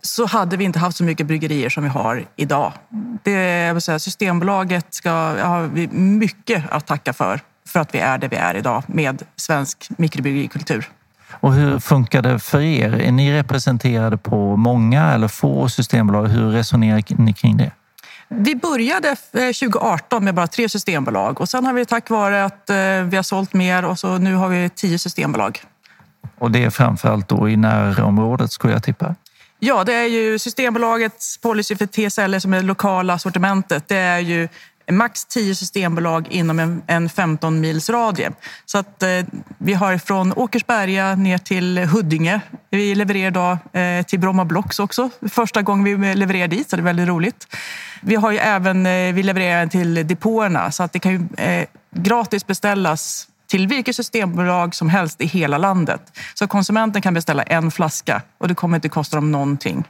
så 0.02 0.26
hade 0.26 0.56
vi 0.56 0.64
inte 0.64 0.78
haft 0.78 0.96
så 0.96 1.04
mycket 1.04 1.26
bryggerier 1.26 1.68
som 1.68 1.82
vi 1.82 1.88
har 1.88 2.24
idag. 2.36 2.72
Det, 3.22 3.82
säga, 3.82 3.98
systembolaget 3.98 4.94
ska 4.94 5.32
vi 5.72 5.88
mycket 5.92 6.64
att 6.70 6.86
tacka 6.86 7.12
för, 7.12 7.40
för 7.68 7.80
att 7.80 7.94
vi 7.94 7.98
är 7.98 8.18
där 8.18 8.28
vi 8.28 8.36
är 8.36 8.54
idag 8.54 8.82
med 8.86 9.22
svensk 9.36 9.88
mikrobryggerikultur. 9.96 10.88
Och 11.32 11.52
hur 11.52 11.78
funkar 11.78 12.22
det 12.22 12.38
för 12.38 12.60
er? 12.60 12.92
Är 12.92 13.12
ni 13.12 13.32
representerade 13.32 14.16
på 14.16 14.56
många 14.56 15.12
eller 15.12 15.28
få 15.28 15.68
systembolag? 15.68 16.26
Hur 16.26 16.50
resonerar 16.50 17.22
ni 17.22 17.32
kring 17.32 17.56
det? 17.56 17.70
Vi 18.38 18.54
började 18.54 19.16
2018 19.32 20.22
eh, 20.22 20.24
med 20.24 20.34
bara 20.34 20.46
tre 20.46 20.68
systembolag 20.68 21.40
och 21.40 21.48
sen 21.48 21.66
har 21.66 21.72
vi 21.72 21.86
tack 21.86 22.10
vare 22.10 22.44
att 22.44 22.70
eh, 22.70 22.76
vi 23.02 23.16
har 23.16 23.22
sålt 23.22 23.52
mer 23.52 23.84
och 23.84 23.98
så 23.98 24.18
nu 24.18 24.34
har 24.34 24.48
vi 24.48 24.68
tio 24.68 24.98
systembolag. 24.98 25.60
Och 26.38 26.50
det 26.50 26.64
är 26.64 26.70
framförallt 26.70 27.28
då 27.28 27.48
i 27.48 27.56
närområdet 27.56 28.52
skulle 28.52 28.72
jag 28.72 28.82
tippa? 28.82 29.14
Ja, 29.58 29.84
det 29.84 29.94
är 29.94 30.06
ju 30.06 30.38
Systembolagets 30.38 31.38
policy 31.38 31.76
för 31.76 31.86
TSL 31.86 32.40
som 32.40 32.54
är 32.54 32.56
det 32.56 32.66
lokala 32.66 33.18
sortimentet. 33.18 33.88
Det 33.88 33.96
är 33.96 34.18
ju 34.18 34.48
max 34.90 35.24
10 35.24 35.54
systembolag 35.54 36.28
inom 36.30 36.58
en, 36.58 36.82
en 36.86 37.08
15 37.08 37.60
mils 37.60 37.90
radie. 37.90 38.30
Så 38.64 38.78
att, 38.78 39.02
eh, 39.02 39.08
vi 39.58 39.74
har 39.74 39.98
från 39.98 40.32
Åkersberga 40.32 41.14
ner 41.14 41.38
till 41.38 41.78
Huddinge. 41.78 42.40
Vi 42.70 42.94
levererar 42.94 43.26
idag 43.26 43.58
eh, 43.72 44.06
till 44.06 44.18
Bromma 44.18 44.44
Blocks 44.44 44.78
också. 44.78 45.10
Första 45.28 45.62
gången 45.62 46.00
vi 46.00 46.14
levererar 46.14 46.48
dit, 46.48 46.70
så 46.70 46.76
det 46.76 46.80
är 46.80 46.84
väldigt 46.84 47.08
roligt. 47.08 47.46
Vi 48.00 48.14
har 48.14 48.30
ju 48.30 48.38
även, 48.38 48.86
eh, 48.86 49.14
vi 49.14 49.22
levererar 49.22 49.66
till 49.66 50.06
depåerna 50.06 50.70
så 50.70 50.82
att 50.82 50.92
det 50.92 50.98
kan 50.98 51.12
ju 51.12 51.44
eh, 51.44 51.66
gratis 51.94 52.46
beställas 52.46 53.28
till 53.46 53.66
vilket 53.66 53.96
systembolag 53.96 54.74
som 54.74 54.88
helst 54.88 55.20
i 55.20 55.26
hela 55.26 55.58
landet. 55.58 56.18
Så 56.34 56.48
konsumenten 56.48 57.02
kan 57.02 57.14
beställa 57.14 57.42
en 57.42 57.70
flaska 57.70 58.22
och 58.38 58.48
det 58.48 58.54
kommer 58.54 58.76
inte 58.76 58.88
kosta 58.88 59.16
dem 59.16 59.32
någonting. 59.32 59.84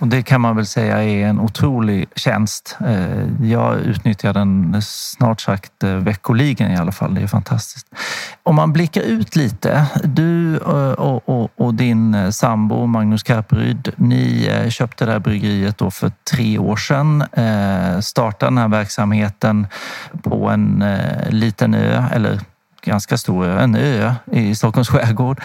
Och 0.00 0.08
det 0.08 0.22
kan 0.22 0.40
man 0.40 0.56
väl 0.56 0.66
säga 0.66 1.04
är 1.04 1.26
en 1.26 1.40
otrolig 1.40 2.08
tjänst. 2.16 2.76
Eh, 2.86 3.46
jag 3.46 3.80
utnyttjar 3.80 4.32
den 4.32 4.82
snart 4.82 5.40
sagt 5.40 5.84
eh, 5.84 5.94
veckoligen 5.94 6.70
i 6.70 6.76
alla 6.76 6.92
fall. 6.92 7.14
Det 7.14 7.20
är 7.20 7.26
fantastiskt. 7.26 7.86
Om 8.42 8.54
man 8.54 8.72
blickar 8.72 9.02
ut 9.02 9.36
lite. 9.36 9.86
Du 10.04 10.56
eh, 10.56 10.92
och, 10.92 11.28
och, 11.28 11.50
och 11.56 11.74
din 11.74 12.32
sambo 12.32 12.86
Magnus 12.86 13.22
Karperyd, 13.22 13.92
ni 13.96 14.50
köpte 14.70 15.04
det 15.04 15.12
här 15.12 15.18
bryggeriet 15.18 15.78
då 15.78 15.90
för 15.90 16.12
tre 16.30 16.58
år 16.58 16.76
sedan. 16.76 17.24
Startade 18.02 18.50
den 18.50 18.58
här 18.58 18.68
verksamheten 18.68 19.66
på 20.22 20.48
en 20.48 20.84
liten 21.30 21.74
ö, 21.74 22.04
eller 22.12 22.40
ganska 22.82 23.18
stor 23.18 23.46
ö, 23.46 23.60
en 23.60 23.74
ö 23.74 24.14
i 24.32 24.54
Stockholms 24.54 24.88
skärgård. 24.88 25.40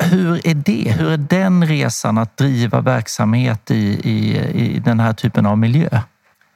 Hur 0.00 0.46
är 0.46 0.54
det? 0.54 0.92
Hur 0.98 1.10
är 1.10 1.16
den 1.16 1.66
resan 1.66 2.18
att 2.18 2.36
driva 2.36 2.80
verksamhet 2.80 3.70
i, 3.70 4.00
i, 4.04 4.38
i 4.54 4.78
den 4.78 5.00
här 5.00 5.12
typen 5.12 5.46
av 5.46 5.58
miljö? 5.58 6.00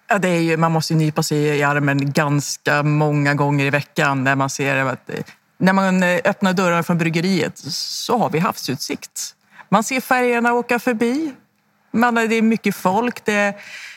Ja, 0.09 0.19
det 0.19 0.29
är 0.29 0.41
ju, 0.41 0.57
man 0.57 0.73
måste 0.73 0.95
nypa 0.95 1.23
sig 1.23 1.39
i 1.39 1.63
armen 1.63 2.13
ganska 2.13 2.83
många 2.83 3.35
gånger 3.35 3.65
i 3.65 3.71
veckan 3.71 4.25
när 4.25 4.37
man 4.37 4.51
ser 4.51 4.77
att 4.77 5.11
när 5.59 5.73
man 5.73 6.03
öppnar 6.03 6.53
dörrarna 6.53 6.83
från 6.83 6.99
bryggeriet 6.99 7.59
så 7.59 8.19
har 8.19 8.31
vi 8.31 8.39
havsutsikt. 8.39 9.35
Man 9.69 9.85
ser 9.85 10.01
färgerna 10.01 10.53
åka 10.53 10.79
förbi. 10.79 11.33
Man, 11.91 12.15
det 12.15 12.35
är 12.35 12.43
mycket 12.43 12.77
folk. 12.77 13.25
Det 13.25 13.35
är 13.35 13.55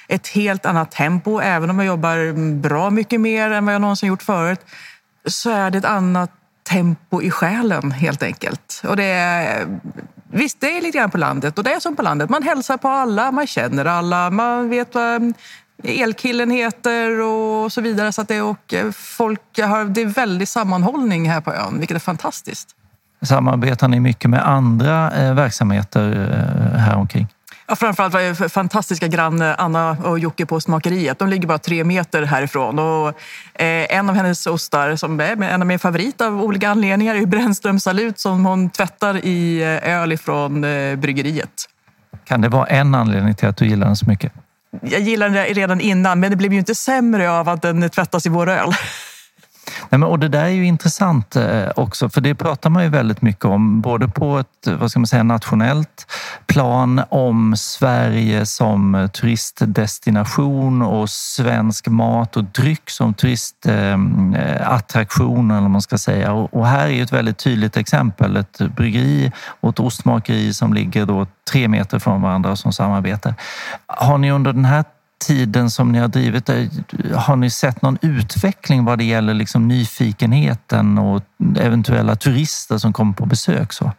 ett 0.07 0.27
helt 0.27 0.65
annat 0.65 0.91
tempo. 0.91 1.39
Även 1.39 1.69
om 1.69 1.79
jag 1.79 1.85
jobbar 1.85 2.33
bra 2.59 2.89
mycket 2.89 3.21
mer 3.21 3.51
än 3.51 3.65
vad 3.65 3.73
jag 3.73 3.81
någonsin 3.81 4.09
gjort 4.09 4.23
förut 4.23 4.59
så 5.25 5.49
är 5.49 5.71
det 5.71 5.77
ett 5.77 5.85
annat 5.85 6.31
tempo 6.67 7.21
i 7.21 7.31
själen 7.31 7.91
helt 7.91 8.23
enkelt. 8.23 8.81
Och 8.87 8.95
det 8.95 9.03
är, 9.03 9.67
visst, 10.31 10.61
det 10.61 10.77
är 10.77 10.81
lite 10.81 10.97
grann 10.97 11.11
på 11.11 11.17
landet 11.17 11.57
och 11.57 11.63
det 11.63 11.73
är 11.73 11.79
som 11.79 11.95
på 11.95 12.01
landet. 12.01 12.29
Man 12.29 12.43
hälsar 12.43 12.77
på 12.77 12.87
alla, 12.87 13.31
man 13.31 13.47
känner 13.47 13.85
alla, 13.85 14.29
man 14.29 14.69
vet 14.69 14.95
vad 14.95 15.15
mm, 15.15 15.33
elkillen 15.83 16.51
heter 16.51 17.21
och 17.21 17.73
så 17.73 17.81
vidare. 17.81 18.11
Så 18.11 18.21
att 18.21 18.27
det, 18.27 18.41
och 18.41 18.73
eh, 18.73 18.91
folk 18.91 19.59
har, 19.59 19.85
det 19.85 20.01
är 20.01 20.05
väldigt 20.05 20.49
sammanhållning 20.49 21.29
här 21.29 21.41
på 21.41 21.53
ön, 21.53 21.79
vilket 21.79 21.95
är 21.95 21.99
fantastiskt. 21.99 22.69
Samarbetar 23.21 23.87
ni 23.87 23.99
mycket 23.99 24.29
med 24.29 24.47
andra 24.47 25.11
eh, 25.11 25.33
verksamheter 25.33 26.11
eh, 26.11 26.79
här 26.79 26.95
omkring? 26.95 27.27
Ja, 27.69 27.75
framförallt 27.75 28.13
var 28.13 28.49
fantastiska 28.49 29.07
granne 29.07 29.55
Anna 29.55 29.97
och 30.03 30.19
Jocke 30.19 30.45
på 30.45 30.61
Smakeriet. 30.61 31.19
De 31.19 31.27
ligger 31.27 31.47
bara 31.47 31.57
tre 31.57 31.83
meter 31.83 32.23
härifrån. 32.23 32.79
Och, 32.79 33.07
eh, 33.61 33.97
en 33.97 34.09
av 34.09 34.15
hennes 34.15 34.47
ostar, 34.47 34.95
som 34.95 35.19
är 35.19 35.43
en 35.43 35.61
av 35.61 35.67
mina 35.67 35.79
favoriter 35.79 36.27
av 36.27 36.43
olika 36.43 36.69
anledningar, 36.69 37.15
är 37.15 37.25
Brännström 37.25 37.79
Salut 37.79 38.19
som 38.19 38.45
hon 38.45 38.69
tvättar 38.69 39.25
i 39.25 39.61
eh, 39.61 39.93
öl 39.93 40.11
ifrån 40.11 40.63
eh, 40.63 40.95
bryggeriet. 40.95 41.69
Kan 42.25 42.41
det 42.41 42.49
vara 42.49 42.67
en 42.67 42.95
anledning 42.95 43.35
till 43.35 43.47
att 43.47 43.57
du 43.57 43.65
gillar 43.65 43.87
den 43.87 43.95
så 43.95 44.05
mycket? 44.05 44.31
Jag 44.81 45.01
gillade 45.01 45.33
den 45.33 45.45
redan 45.45 45.81
innan, 45.81 46.19
men 46.19 46.31
det 46.31 46.37
blev 46.37 46.53
ju 46.53 46.59
inte 46.59 46.75
sämre 46.75 47.31
av 47.31 47.49
att 47.49 47.61
den 47.61 47.89
tvättas 47.89 48.25
i 48.25 48.29
vår 48.29 48.49
öl. 48.49 48.71
Nej, 49.89 49.99
men, 49.99 50.03
och 50.03 50.19
det 50.19 50.27
där 50.27 50.43
är 50.43 50.49
ju 50.49 50.65
intressant 50.65 51.35
eh, 51.35 51.67
också, 51.75 52.09
för 52.09 52.21
det 52.21 52.35
pratar 52.35 52.69
man 52.69 52.83
ju 52.83 52.89
väldigt 52.89 53.21
mycket 53.21 53.45
om, 53.45 53.81
både 53.81 54.07
på 54.07 54.37
ett 54.37 54.47
vad 54.79 54.91
ska 54.91 54.99
man 54.99 55.07
säga, 55.07 55.23
nationellt 55.23 56.07
plan 56.47 57.01
om 57.09 57.55
Sverige 57.57 58.45
som 58.45 58.95
eh, 58.95 59.07
turistdestination 59.07 60.81
och 60.81 61.09
svensk 61.09 61.87
mat 61.87 62.37
och 62.37 62.43
dryck 62.43 62.89
som 62.89 63.13
turistattraktion, 63.13 65.51
eh, 65.51 65.57
eller 65.57 65.61
vad 65.61 65.71
man 65.71 65.81
ska 65.81 65.97
säga. 65.97 66.33
Och 66.33 66.67
här 66.67 66.87
är 66.87 67.03
ett 67.03 67.13
väldigt 67.13 67.37
tydligt 67.37 67.77
exempel, 67.77 68.37
ett 68.37 68.61
bryggeri 68.75 69.31
och 69.59 69.69
ett 69.69 69.79
ostmakeri 69.79 70.53
som 70.53 70.73
ligger 70.73 71.05
då 71.05 71.27
tre 71.51 71.67
meter 71.67 71.99
från 71.99 72.21
varandra 72.21 72.55
som 72.55 72.73
samarbetar. 72.73 73.33
Har 73.87 74.17
ni 74.17 74.31
under 74.31 74.53
den 74.53 74.65
här 74.65 74.83
tiden 75.19 75.69
som 75.69 75.91
ni 75.91 75.99
har 75.99 76.07
drivit 76.07 76.45
det, 76.45 76.69
har 77.15 77.35
ni 77.35 77.49
sett 77.49 77.81
någon 77.81 77.97
utveckling 78.01 78.85
vad 78.85 78.97
det 78.97 79.03
gäller 79.03 79.33
liksom 79.33 79.67
nyfikenheten 79.67 80.97
och 80.97 81.23
eventuella 81.59 82.15
turister 82.15 82.77
som 82.77 82.93
kommer 82.93 83.13
på 83.13 83.25
besök? 83.25 83.73
Så? 83.73 83.91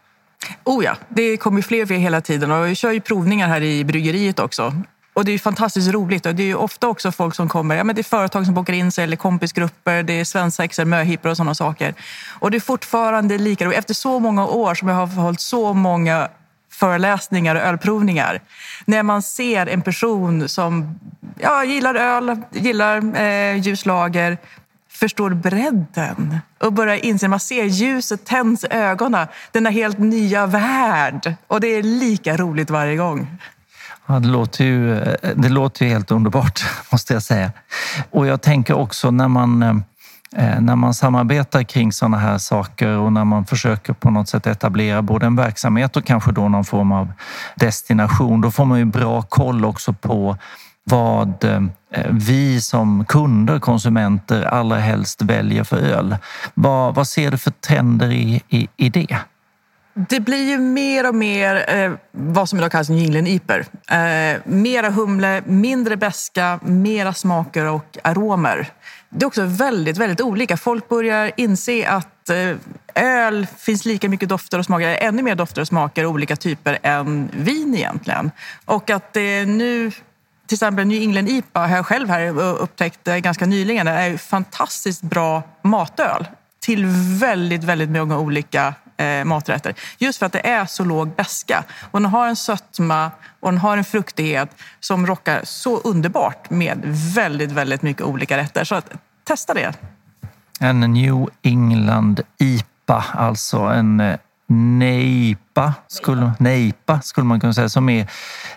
Oh 0.63 0.83
ja, 0.83 0.95
det 1.09 1.37
kommer 1.37 1.61
fler 1.61 1.81
och 1.81 1.87
fler 1.87 1.97
hela 1.97 2.21
tiden 2.21 2.51
och 2.51 2.67
vi 2.67 2.75
kör 2.75 2.91
ju 2.91 3.01
provningar 3.01 3.47
här 3.47 3.61
i 3.61 3.85
bryggeriet 3.85 4.39
också. 4.39 4.73
Och 5.13 5.25
det 5.25 5.31
är 5.31 5.39
fantastiskt 5.39 5.89
roligt. 5.89 6.25
Och 6.25 6.35
det 6.35 6.43
är 6.43 6.55
ofta 6.55 6.87
också 6.87 7.11
folk 7.11 7.35
som 7.35 7.49
kommer, 7.49 7.75
ja, 7.75 7.83
men 7.83 7.95
det 7.95 8.01
är 8.01 8.03
företag 8.03 8.45
som 8.45 8.53
bokar 8.53 8.73
in 8.73 8.91
sig 8.91 9.03
eller 9.03 9.17
kompisgrupper, 9.17 10.03
det 10.03 10.13
är 10.13 10.25
svensexor, 10.25 10.85
möhippor 10.85 11.29
och 11.29 11.37
sådana 11.37 11.55
saker. 11.55 11.93
Och 12.39 12.51
det 12.51 12.57
är 12.57 12.61
fortfarande 12.61 13.37
lika 13.37 13.65
roligt. 13.65 13.77
Efter 13.77 13.93
så 13.93 14.19
många 14.19 14.47
år 14.47 14.75
som 14.75 14.87
jag 14.87 14.95
har 14.95 15.07
hållit 15.07 15.41
så 15.41 15.73
många 15.73 16.29
föreläsningar 16.79 17.55
och 17.55 17.61
ölprovningar. 17.61 18.41
När 18.85 19.03
man 19.03 19.21
ser 19.21 19.65
en 19.67 19.81
person 19.81 20.49
som 20.49 20.99
ja, 21.39 21.63
gillar 21.63 21.95
öl, 21.95 22.37
gillar 22.51 23.21
eh, 23.21 23.57
ljuslager, 23.57 24.37
förstår 24.89 25.29
bredden 25.29 26.39
och 26.59 26.73
börjar 26.73 27.05
inse, 27.05 27.27
man 27.27 27.39
ser 27.39 27.65
ljuset 27.65 28.25
tänds 28.25 28.63
i 28.63 28.67
ögonen, 28.69 29.27
denna 29.51 29.69
helt 29.69 29.99
nya 29.99 30.45
värld. 30.45 31.33
Och 31.47 31.61
det 31.61 31.67
är 31.67 31.83
lika 31.83 32.37
roligt 32.37 32.69
varje 32.69 32.95
gång. 32.95 33.37
Ja, 34.05 34.19
det, 34.19 34.27
låter 34.27 34.65
ju, 34.65 34.99
eh, 34.99 35.15
det 35.35 35.49
låter 35.49 35.85
ju 35.85 35.91
helt 35.91 36.11
underbart, 36.11 36.63
måste 36.91 37.13
jag 37.13 37.23
säga. 37.23 37.51
Och 38.09 38.27
jag 38.27 38.41
tänker 38.41 38.73
också 38.73 39.11
när 39.11 39.27
man, 39.27 39.63
eh, 39.63 39.75
Eh, 40.35 40.61
när 40.61 40.75
man 40.75 40.93
samarbetar 40.93 41.63
kring 41.63 41.91
sådana 41.91 42.17
här 42.17 42.37
saker 42.37 42.97
och 42.97 43.13
när 43.13 43.25
man 43.25 43.45
försöker 43.45 43.93
på 43.93 44.11
något 44.11 44.29
sätt 44.29 44.47
etablera 44.47 45.01
både 45.01 45.25
en 45.25 45.35
verksamhet 45.35 45.97
och 45.97 46.05
kanske 46.05 46.31
då 46.31 46.49
någon 46.49 46.65
form 46.65 46.91
av 46.91 47.11
destination, 47.55 48.41
då 48.41 48.51
får 48.51 48.65
man 48.65 48.79
ju 48.79 48.85
bra 48.85 49.21
koll 49.21 49.65
också 49.65 49.93
på 49.93 50.37
vad 50.83 51.43
eh, 51.43 51.61
vi 52.09 52.61
som 52.61 53.05
kunder, 53.05 53.59
konsumenter, 53.59 54.43
allra 54.43 54.77
helst 54.77 55.21
väljer 55.21 55.63
för 55.63 55.77
öl. 55.77 56.17
Vad, 56.53 56.95
vad 56.95 57.07
ser 57.07 57.31
du 57.31 57.37
för 57.37 57.51
trender 57.51 58.11
i, 58.11 58.41
i, 58.49 58.67
i 58.77 58.89
det? 58.89 59.17
Det 60.07 60.19
blir 60.19 60.49
ju 60.49 60.57
mer 60.57 61.07
och 61.07 61.15
mer 61.15 61.75
eh, 61.75 61.91
vad 62.11 62.49
som 62.49 62.59
idag 62.59 62.71
kallas 62.71 62.89
New 62.89 63.27
iper. 63.27 63.65
Eh, 63.91 64.41
mera 64.45 64.89
humle, 64.89 65.41
mindre 65.45 65.97
beska, 65.97 66.59
mera 66.63 67.13
smaker 67.13 67.65
och 67.65 67.97
aromer. 68.03 68.67
Det 69.09 69.23
är 69.23 69.27
också 69.27 69.43
väldigt, 69.43 69.97
väldigt 69.97 70.21
olika. 70.21 70.57
Folk 70.57 70.89
börjar 70.89 71.31
inse 71.37 71.87
att 71.87 72.29
eh, 72.29 72.55
öl 72.95 73.47
finns 73.57 73.85
lika 73.85 74.09
mycket 74.09 74.29
dofter 74.29 74.59
och 74.59 74.65
smaker, 74.65 74.87
ännu 74.87 75.21
mer 75.21 75.35
dofter 75.35 75.61
och 75.61 75.67
smaker 75.67 76.05
olika 76.05 76.35
typer 76.35 76.79
än 76.83 77.29
vin 77.33 77.75
egentligen. 77.75 78.31
Och 78.65 78.89
att 78.89 79.13
det 79.13 79.45
nu 79.45 79.91
till 80.47 80.55
exempel 80.55 80.87
New 80.87 81.01
England 81.01 81.29
IPA 81.29 81.59
har 81.67 81.75
jag 81.75 81.85
själv 81.85 82.09
här 82.09 82.39
upptäckt 82.39 83.07
eh, 83.07 83.17
ganska 83.17 83.45
nyligen. 83.45 83.85
Det 83.85 83.91
är 83.91 84.17
fantastiskt 84.17 85.01
bra 85.01 85.43
matöl 85.61 86.27
till 86.59 86.85
väldigt, 87.19 87.63
väldigt 87.63 87.89
många 87.89 88.19
olika 88.19 88.73
eh, 88.99 89.25
maträtter. 89.25 89.73
Just 89.97 90.19
för 90.19 90.25
att 90.25 90.33
det 90.33 90.47
är 90.47 90.65
så 90.65 90.83
låg 90.83 91.15
beska. 91.15 91.63
Och 91.91 92.01
den 92.01 92.11
har 92.11 92.27
en 92.27 92.35
sötma 92.35 93.11
och 93.39 93.51
den 93.51 93.59
har 93.59 93.77
en 93.77 93.83
fruktighet 93.83 94.49
som 94.79 95.07
rockar 95.07 95.41
så 95.43 95.77
underbart 95.77 96.49
med 96.49 96.81
väldigt, 97.15 97.51
väldigt 97.51 97.81
mycket 97.81 98.03
olika 98.03 98.37
rätter. 98.37 98.63
Så 98.63 98.75
att, 98.75 98.91
testa 99.23 99.53
det. 99.53 99.73
En 100.59 100.79
New 100.79 101.29
England 101.41 102.21
IPA, 102.37 103.05
alltså 103.13 103.57
en 103.57 103.99
eh, 103.99 104.17
nejpa 104.49 105.73
skulle, 105.87 106.31
nejpa 106.39 107.01
skulle 107.01 107.25
man 107.25 107.39
kunna 107.39 107.53
säga, 107.53 107.69
som 107.69 107.89
är 107.89 108.07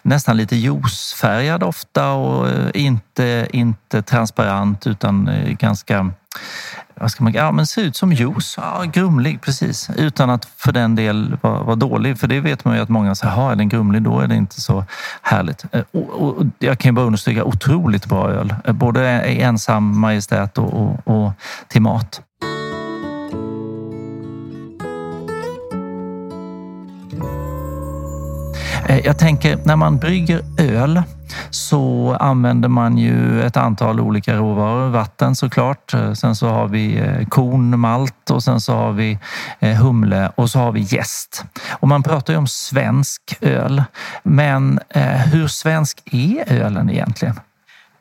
nästan 0.02 0.36
lite 0.36 0.56
juicefärgad 0.56 1.62
ofta 1.62 2.12
och 2.12 2.48
eh, 2.48 2.70
inte, 2.74 3.48
inte 3.52 4.02
transparent 4.02 4.86
utan 4.86 5.28
eh, 5.28 5.52
ganska 5.52 6.12
vad 7.02 7.10
ska 7.10 7.24
man, 7.24 7.32
ja, 7.32 7.52
men 7.52 7.66
ser 7.66 7.82
ut 7.82 7.96
som 7.96 8.12
juice. 8.12 8.54
Ja, 8.56 8.84
grumlig, 8.92 9.40
precis. 9.40 9.90
Utan 9.96 10.30
att 10.30 10.44
för 10.44 10.72
den 10.72 10.94
del 10.94 11.36
vara 11.40 11.62
var 11.62 11.76
dålig. 11.76 12.18
För 12.18 12.26
det 12.26 12.40
vet 12.40 12.64
man 12.64 12.76
ju 12.76 12.82
att 12.82 12.88
många 12.88 13.14
säger, 13.14 13.52
är 13.52 13.56
den 13.56 13.68
grumlig 13.68 14.02
då 14.02 14.20
är 14.20 14.26
det 14.26 14.34
inte 14.34 14.60
så 14.60 14.84
härligt. 15.22 15.64
Eh, 15.72 15.82
och, 15.92 16.10
och, 16.10 16.46
jag 16.58 16.78
kan 16.78 16.88
ju 16.88 16.92
bara 16.92 17.06
understryka, 17.06 17.44
otroligt 17.44 18.06
bra 18.06 18.30
öl. 18.30 18.54
Eh, 18.64 18.72
både 18.72 19.08
ensam 19.20 20.00
majestät 20.00 20.58
och, 20.58 20.72
och, 20.74 21.00
och 21.04 21.32
till 21.68 21.82
mat. 21.82 22.20
Eh, 28.92 29.06
jag 29.06 29.18
tänker 29.18 29.58
när 29.64 29.76
man 29.76 29.98
brygger 29.98 30.42
öl 30.58 31.02
så 31.50 32.16
använder 32.20 32.68
man 32.68 32.98
ju 32.98 33.42
ett 33.42 33.56
antal 33.56 34.00
olika 34.00 34.36
råvaror. 34.36 34.88
Vatten 34.88 35.34
såklart. 35.34 35.94
Eh, 35.94 36.12
sen 36.12 36.36
så 36.36 36.48
har 36.48 36.68
vi 36.68 36.98
eh, 36.98 37.28
korn, 37.28 37.80
malt 37.80 38.30
och 38.30 38.42
sen 38.42 38.60
så 38.60 38.74
har 38.74 38.92
vi 38.92 39.18
humle 39.60 40.30
och 40.34 40.50
så 40.50 40.58
har 40.58 40.72
vi 40.72 40.80
jäst. 40.80 41.44
Och 41.70 41.88
man 41.88 42.02
pratar 42.02 42.32
ju 42.32 42.38
om 42.38 42.46
svensk 42.46 43.36
öl. 43.40 43.82
Men 44.22 44.80
hur 45.32 45.46
svensk 45.46 46.02
är 46.04 46.52
ölen 46.52 46.90
egentligen? 46.90 47.34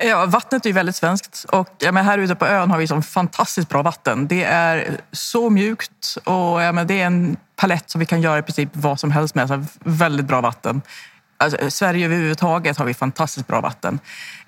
Ja, 0.03 0.25
vattnet 0.25 0.65
är 0.65 0.69
ju 0.69 0.73
väldigt 0.73 0.95
svenskt 0.95 1.45
och 1.49 1.69
ja, 1.79 1.91
men 1.91 2.05
här 2.05 2.17
ute 2.17 2.35
på 2.35 2.45
ön 2.45 2.71
har 2.71 2.77
vi 2.77 2.87
som 2.87 3.03
fantastiskt 3.03 3.69
bra 3.69 3.81
vatten. 3.81 4.27
Det 4.27 4.43
är 4.43 4.97
så 5.11 5.49
mjukt 5.49 6.17
och 6.23 6.61
ja, 6.61 6.71
men 6.71 6.87
det 6.87 7.01
är 7.01 7.05
en 7.05 7.37
palett 7.55 7.89
som 7.89 7.99
vi 7.99 8.05
kan 8.05 8.21
göra 8.21 8.39
i 8.39 8.41
princip 8.41 8.69
vad 8.73 8.99
som 8.99 9.11
helst 9.11 9.35
med. 9.35 9.47
Så 9.47 9.63
väldigt 9.83 10.25
bra 10.25 10.41
vatten. 10.41 10.81
Alltså, 11.37 11.59
eh, 11.59 11.69
Sverige 11.69 12.05
överhuvudtaget 12.05 12.77
har 12.77 12.85
vi 12.85 12.93
fantastiskt 12.93 13.47
bra 13.47 13.61
vatten. 13.61 13.99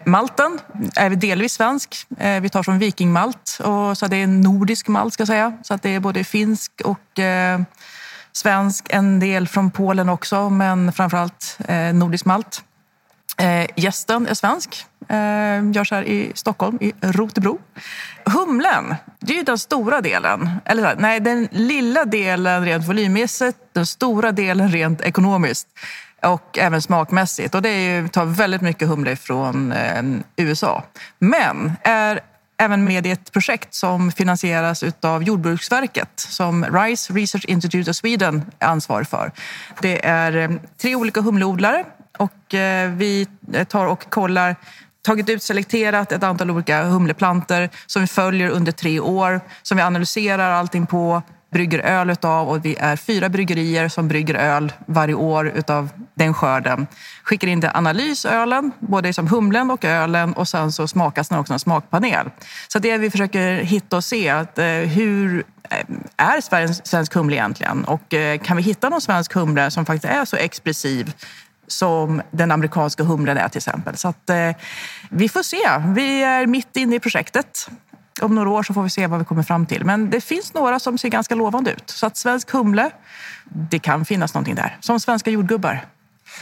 Malten 0.06 0.60
är 0.96 1.10
vi 1.10 1.16
delvis 1.16 1.54
svensk. 1.54 2.06
Eh, 2.18 2.42
vi 2.42 2.50
tar 2.50 2.64
från 2.64 2.80
vikingmalt, 2.80 3.60
och 3.64 3.98
så 3.98 4.08
det 4.08 4.16
är 4.16 4.24
en 4.24 4.42
nordisk 4.42 4.88
malt 4.88 5.14
ska 5.14 5.22
jag 5.22 5.28
säga. 5.28 5.58
Så 5.64 5.74
att 5.74 5.82
det 5.82 5.90
är 5.90 6.00
både 6.00 6.24
finsk 6.24 6.72
och 6.84 7.20
eh, 7.20 7.62
svensk. 8.32 8.86
En 8.90 9.20
del 9.20 9.48
från 9.48 9.72
Polen 9.72 10.10
också, 10.10 10.50
men 10.50 10.94
framförallt 10.94 11.58
eh, 11.68 11.94
nordisk 11.94 12.26
malt. 12.26 12.64
Eh, 13.38 13.66
gästen 13.76 14.28
är 14.28 14.34
svensk, 14.34 14.86
eh, 15.10 15.72
görs 15.72 15.92
här 15.92 16.04
i 16.04 16.32
Stockholm, 16.36 16.78
i 16.82 16.94
Rotebro. 17.02 17.60
Humlen, 18.26 18.96
det 19.20 19.34
är 19.34 19.38
ju 19.38 19.44
den 19.44 19.58
stora 19.58 20.02
delen. 20.02 20.50
Eller 20.66 20.96
nej, 20.96 21.20
den 21.20 21.48
lilla 21.52 22.06
delen 22.06 22.66
rent 22.66 22.88
volymmässigt, 22.88 23.58
den 23.74 23.86
stora 23.86 24.32
delen 24.32 24.70
rent 24.70 25.02
ekonomiskt 25.02 25.68
och 26.22 26.58
även 26.58 26.82
smakmässigt. 26.82 27.56
Och 27.56 27.62
det 27.62 27.70
är 27.70 28.02
ju, 28.02 28.08
tar 28.08 28.26
väldigt 28.26 28.62
mycket 28.62 28.88
humle 28.88 29.16
från 29.16 29.72
eh, 29.72 30.04
USA. 30.36 30.84
Men 31.20 31.72
är 31.84 32.20
även 32.58 32.84
med 32.84 33.06
i 33.06 33.12
ett 33.12 33.32
projekt 33.32 33.74
som 33.74 34.12
finansieras 34.12 34.84
av 35.02 35.24
Jordbruksverket 35.24 36.10
som 36.16 36.66
RISE, 36.66 37.14
Research 37.14 37.46
Institute 37.48 37.90
of 37.90 37.96
Sweden, 37.96 38.46
är 38.60 38.68
ansvarig 38.68 39.08
för. 39.08 39.32
Det 39.82 40.06
är 40.06 40.38
eh, 40.38 40.52
tre 40.82 40.96
olika 40.96 41.22
humleodlare 41.22 41.86
och 42.18 42.54
eh, 42.54 42.92
vi 42.92 43.28
eh, 43.54 43.64
tar 43.64 43.86
och 43.86 44.10
kollar 44.10 44.56
tagit 45.06 45.30
ut, 45.30 45.44
selekterat 45.44 46.12
ett 46.12 46.24
antal 46.24 46.52
olika 46.52 46.84
humleplanter 46.84 47.70
som 47.86 48.02
vi 48.02 48.08
följer 48.08 48.50
under 48.50 48.72
tre 48.72 49.00
år, 49.00 49.42
som 49.62 49.78
vi 49.78 49.84
analyserar 49.84 50.52
allting 50.52 50.86
på, 50.86 51.22
brygger 51.54 51.80
öl 51.80 52.10
utav 52.10 52.50
och 52.50 52.66
vi 52.66 52.76
är 52.80 52.96
fyra 52.96 53.30
bryggerier 53.30 53.90
som 53.90 54.08
brygger 54.08 54.36
öl 54.36 54.74
varje 54.86 55.14
år 55.14 55.48
utav 55.48 55.90
den 56.16 56.34
skörden. 56.34 56.88
Skickar 57.24 57.48
in 57.48 57.62
till 57.62 57.70
analys 57.74 58.26
ölen, 58.26 58.72
både 58.80 59.14
som 59.14 59.28
humlen 59.28 59.72
och 59.72 59.86
ölen 59.86 60.34
och 60.34 60.48
sen 60.48 60.72
så 60.72 60.88
smakas 60.88 61.30
den 61.30 61.40
också 61.40 61.54
en 61.54 61.60
smakpanel. 61.60 62.30
Så 62.68 62.80
det 62.80 62.98
vi 62.98 63.12
försöker 63.12 63.56
hitta 63.56 63.98
och 63.98 64.04
se, 64.04 64.30
att, 64.30 64.60
eh, 64.60 64.66
hur 64.66 65.44
eh, 65.70 65.78
är 66.18 66.42
svensk 66.88 67.14
humle 67.14 67.36
egentligen? 67.36 67.84
Och 67.84 68.14
kan 68.44 68.58
vi 68.58 68.64
hitta 68.64 68.90
någon 68.90 69.02
svensk 69.02 69.34
humle 69.34 69.72
som 69.72 69.86
faktiskt 69.86 70.14
är 70.14 70.26
så 70.26 70.36
expressiv 70.36 71.14
som 71.68 72.22
den 72.32 72.52
amerikanska 72.52 73.04
humlen 73.04 73.38
är 73.38 73.50
till 73.50 73.58
exempel. 73.58 73.98
Så 73.98 74.08
att, 74.08 74.30
eh, 74.30 74.50
vi 75.10 75.30
får 75.30 75.44
se. 75.44 75.94
Vi 75.94 76.24
är 76.24 76.48
mitt 76.48 76.78
inne 76.78 76.96
i 76.96 77.00
projektet. 77.00 77.70
Om 78.22 78.36
några 78.36 78.50
år 78.50 78.64
så 78.64 78.74
får 78.74 78.84
vi 78.84 78.90
se 78.90 79.08
vad 79.08 79.20
vi 79.20 79.26
kommer 79.26 79.44
fram 79.44 79.66
till. 79.66 79.86
Men 79.86 80.10
det 80.10 80.22
finns 80.22 80.54
några 80.54 80.80
som 80.80 80.98
ser 80.98 81.10
ganska 81.10 81.36
lovande 81.36 81.72
ut. 81.72 81.90
Så 81.90 82.06
att 82.06 82.18
svensk 82.18 82.52
humle, 82.52 82.90
det 83.44 83.80
kan 83.80 84.06
finnas 84.06 84.34
någonting 84.34 84.56
där. 84.56 84.78
Som 84.80 85.00
svenska 85.00 85.32
jordgubbar. 85.32 85.86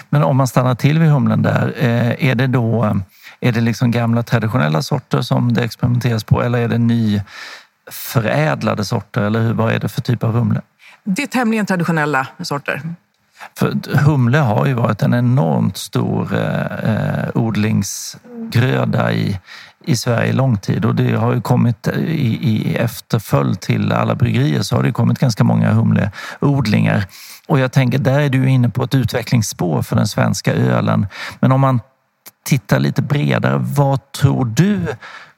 Men 0.09 0.23
om 0.23 0.37
man 0.37 0.47
stannar 0.47 0.75
till 0.75 0.99
vid 0.99 1.09
humlen 1.09 1.41
där, 1.41 1.73
eh, 1.77 2.29
är 2.29 2.35
det 2.35 2.47
då 2.47 3.01
är 3.43 3.51
det 3.51 3.61
liksom 3.61 3.91
gamla 3.91 4.23
traditionella 4.23 4.81
sorter 4.81 5.21
som 5.21 5.53
det 5.53 5.63
experimenteras 5.63 6.23
på 6.23 6.41
eller 6.41 6.59
är 6.59 6.67
det 6.67 6.77
nyförädlade 6.77 8.85
sorter? 8.85 9.21
Eller 9.21 9.53
vad 9.53 9.73
är 9.73 9.79
det 9.79 9.89
för 9.89 10.01
typ 10.01 10.23
av 10.23 10.31
humle? 10.31 10.61
Det 11.03 11.23
är 11.23 11.27
tämligen 11.27 11.65
traditionella 11.65 12.27
sorter. 12.41 12.81
För 13.57 13.97
humle 13.97 14.37
har 14.37 14.65
ju 14.65 14.73
varit 14.73 15.01
en 15.01 15.13
enormt 15.13 15.77
stor 15.77 16.33
eh, 16.33 16.93
eh 16.93 17.29
odlingsgröda 17.33 19.13
i, 19.13 19.39
i 19.85 19.95
Sverige 19.95 20.33
lång 20.33 20.57
tid 20.57 20.85
och 20.85 20.95
det 20.95 21.15
har 21.15 21.33
ju 21.33 21.41
kommit 21.41 21.87
eh, 21.87 21.99
i, 21.99 22.39
i 22.41 22.75
efterföljd 22.75 23.59
till 23.59 23.91
alla 23.91 24.15
bryggerier 24.15 24.61
så 24.61 24.75
har 24.75 24.83
det 24.83 24.91
kommit 24.91 25.19
ganska 25.19 25.43
många 25.43 25.71
humleodlingar. 25.71 27.05
Och 27.47 27.59
jag 27.59 27.71
tänker, 27.71 27.99
där 27.99 28.19
är 28.19 28.29
du 28.29 28.49
inne 28.49 28.69
på 28.69 28.83
ett 28.83 28.95
utvecklingsspår 28.95 29.81
för 29.81 29.95
den 29.95 30.07
svenska 30.07 30.53
ölen. 30.53 31.07
Men 31.39 31.51
om 31.51 31.61
man 31.61 31.79
tittar 32.43 32.79
lite 32.79 33.01
bredare, 33.01 33.57
vad 33.57 34.11
tror 34.11 34.45
du 34.45 34.79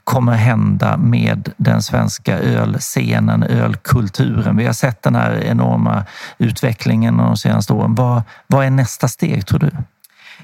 kommer 0.04 0.34
hända 0.34 0.98
med 0.98 1.52
den 1.58 1.82
svenska 1.82 2.40
ölscenen, 2.40 3.44
ölkulturen. 3.44 4.58
Vi 4.58 4.66
har 4.66 4.74
sett 4.74 5.02
den 5.02 5.16
här 5.16 5.44
enorma 5.44 6.06
utvecklingen 6.38 7.18
de 7.18 7.38
senaste 7.38 7.74
åren. 7.74 7.96
Vad, 7.96 8.22
vad 8.48 8.66
är 8.66 8.70
nästa 8.70 9.08
steg 9.08 9.48
tror 9.48 9.60
du? 9.60 9.72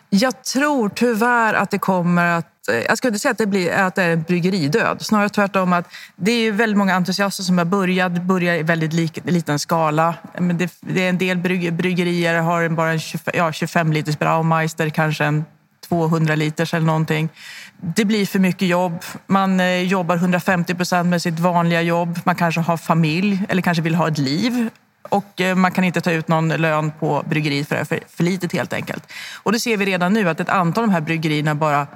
Jag 0.09 0.43
tror 0.43 0.89
tyvärr 0.89 1.53
att 1.53 1.71
det 1.71 1.77
kommer 1.77 2.25
att 2.25 2.69
eh, 2.69 2.75
jag 2.75 2.97
skulle 2.97 3.09
inte 3.09 3.19
säga 3.19 3.31
att 3.31 3.37
det, 3.37 3.45
blir, 3.45 3.71
att 3.71 3.95
det 3.95 4.03
är 4.03 4.13
en 4.13 4.21
bryggeridöd. 4.21 5.01
Snarare 5.01 5.29
tvärtom. 5.29 5.73
att 5.73 5.87
Det 6.15 6.31
är 6.31 6.51
väldigt 6.51 6.77
många 6.77 6.95
entusiaster 6.95 7.43
som 7.43 7.57
har 7.57 7.65
börjat, 7.65 8.21
börjar 8.21 8.55
i 8.55 8.63
väldigt 8.63 8.93
lik, 8.93 9.19
liten 9.23 9.59
skala. 9.59 10.15
Men 10.39 10.57
det, 10.57 10.73
det, 10.81 11.05
är 11.05 11.09
en 11.09 11.17
del 11.17 11.37
brygg, 11.37 11.73
bryggerier 11.73 12.41
har 12.41 12.69
bara 12.69 12.91
en 12.91 12.99
25, 12.99 13.33
ja, 13.37 13.51
25 13.51 13.93
liters 13.93 14.19
Braumeister, 14.19 14.89
kanske 14.89 15.25
en 15.25 15.45
200 15.89 16.36
liters 16.36 16.73
eller 16.73 16.86
någonting. 16.86 17.30
Det 17.78 18.06
blir 18.06 18.25
för 18.25 18.39
mycket 18.39 18.67
jobb. 18.67 19.04
Man 19.28 19.60
eh, 19.60 19.82
jobbar 19.82 20.15
150 20.15 20.75
procent 20.75 21.10
med 21.10 21.21
sitt 21.21 21.39
vanliga 21.39 21.82
jobb. 21.82 22.19
Man 22.23 22.36
kanske 22.36 22.62
har 22.62 22.78
familj 22.78 23.45
eller 23.49 23.62
kanske 23.62 23.82
vill 23.82 23.95
ha 23.95 24.08
ett 24.08 24.17
liv. 24.17 24.69
Och 25.10 25.41
eh, 25.41 25.56
man 25.56 25.71
kan 25.71 25.84
inte 25.84 26.02
ta 26.02 26.12
ut 26.12 26.28
någon 26.28 26.49
lön 26.49 26.91
på 26.99 27.23
bryggeriet 27.30 27.67
för 27.67 27.75
det 27.75 27.82
är 27.82 27.86
för, 27.86 27.99
för 28.10 28.23
litet 28.23 28.54
helt 28.54 28.73
enkelt. 28.73 29.12
Och 29.43 29.52
det 29.52 29.60
ser 29.60 29.78
vi 29.78 29.86
redan 29.86 30.13
nu 30.13 30.30
att 30.30 30.39
ett 30.39 30.49
antal 30.49 30.84
av 30.84 30.88
de 30.88 30.93
här 30.93 31.02
bryggerierna 31.02 31.56
bara 31.56 31.88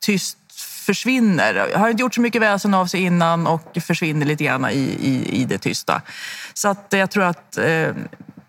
tyst 0.00 0.36
försvinner. 0.86 1.76
Har 1.76 1.88
inte 1.88 2.00
gjort 2.00 2.14
så 2.14 2.20
mycket 2.20 2.42
väsen 2.42 2.74
av 2.74 2.86
sig 2.86 3.02
innan 3.02 3.46
och 3.46 3.78
försvinner 3.80 4.26
lite 4.26 4.44
grann 4.44 4.70
i, 4.70 4.96
i, 5.00 5.42
i 5.42 5.44
det 5.44 5.58
tysta. 5.58 6.02
Så 6.54 6.68
att 6.68 6.94
eh, 6.94 7.00
jag 7.00 7.10
tror 7.10 7.24
att 7.24 7.58
eh, 7.58 7.88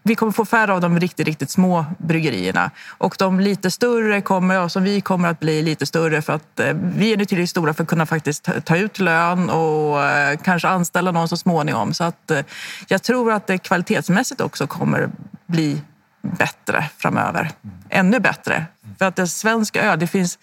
vi 0.04 0.16
kommer 0.16 0.32
få 0.32 0.46
färre 0.46 0.74
av 0.74 0.82
de 0.82 1.00
riktigt, 1.00 1.28
riktigt 1.28 1.50
små 1.50 1.86
bryggerierna. 1.98 2.72
Och 2.88 3.16
de 3.20 3.40
lite 3.40 3.72
större 3.72 4.22
kommer, 4.22 4.56
ja, 4.56 4.70
som 4.70 4.84
vi 4.84 5.02
kommer 5.02 5.30
att 5.30 5.40
bli 5.40 5.62
lite 5.62 5.86
större 5.86 6.22
för 6.22 6.34
att 6.34 6.60
eh, 6.60 6.74
vi 6.74 7.14
är 7.14 7.18
nu 7.18 7.26
tillräckligt 7.26 7.50
stora 7.50 7.74
för 7.74 7.84
att 7.84 7.90
kunna 7.90 8.06
faktiskt 8.06 8.50
ta 8.66 8.78
ut 8.78 9.00
lön 9.00 9.50
och 9.50 10.04
eh, 10.04 10.38
kanske 10.44 10.68
anställa 10.68 11.12
någon 11.12 11.28
så 11.28 11.38
småningom. 11.38 11.94
Så 11.94 12.04
att 12.04 12.32
eh, 12.32 12.40
jag 12.88 13.04
tror 13.04 13.32
att 13.32 13.48
det 13.48 13.58
kvalitetsmässigt 13.58 14.42
också 14.42 14.68
kommer 14.68 15.10
bli 15.48 15.82
bättre 16.22 16.90
framöver. 16.98 17.52
Ännu 17.90 18.20
bättre. 18.20 18.66
För 18.98 19.06
att 19.06 19.16
det 19.16 19.28
svenska 19.28 19.82
öl, 19.82 20.00
det 20.00 20.08
finns 20.08 20.40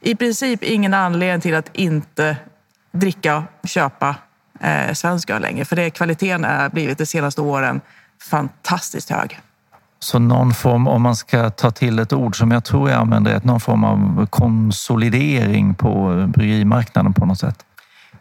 i 0.00 0.14
princip 0.14 0.62
ingen 0.62 0.94
anledning 0.94 1.40
till 1.40 1.54
att 1.54 1.70
inte 1.72 2.36
dricka 2.92 3.44
köpa 3.64 4.14
eh, 4.60 4.92
svensk 4.92 5.30
öl 5.30 5.42
längre. 5.42 5.64
För 5.64 5.76
det 5.76 5.90
kvaliteten 5.90 6.44
har 6.44 6.68
blivit 6.68 6.98
de 6.98 7.06
senaste 7.06 7.40
åren 7.40 7.80
fantastiskt 8.20 9.10
hög. 9.10 9.40
Så 10.00 10.18
någon 10.18 10.54
form, 10.54 10.88
om 10.88 11.02
man 11.02 11.16
ska 11.16 11.50
ta 11.50 11.70
till 11.70 11.98
ett 11.98 12.12
ord 12.12 12.38
som 12.38 12.50
jag 12.50 12.64
tror 12.64 12.90
jag 12.90 13.00
använder, 13.00 13.40
någon 13.44 13.60
form 13.60 13.84
av 13.84 14.26
konsolidering 14.26 15.74
på 15.74 16.24
bryggerimarknaden 16.28 17.14
på 17.14 17.26
något 17.26 17.38
sätt? 17.38 17.64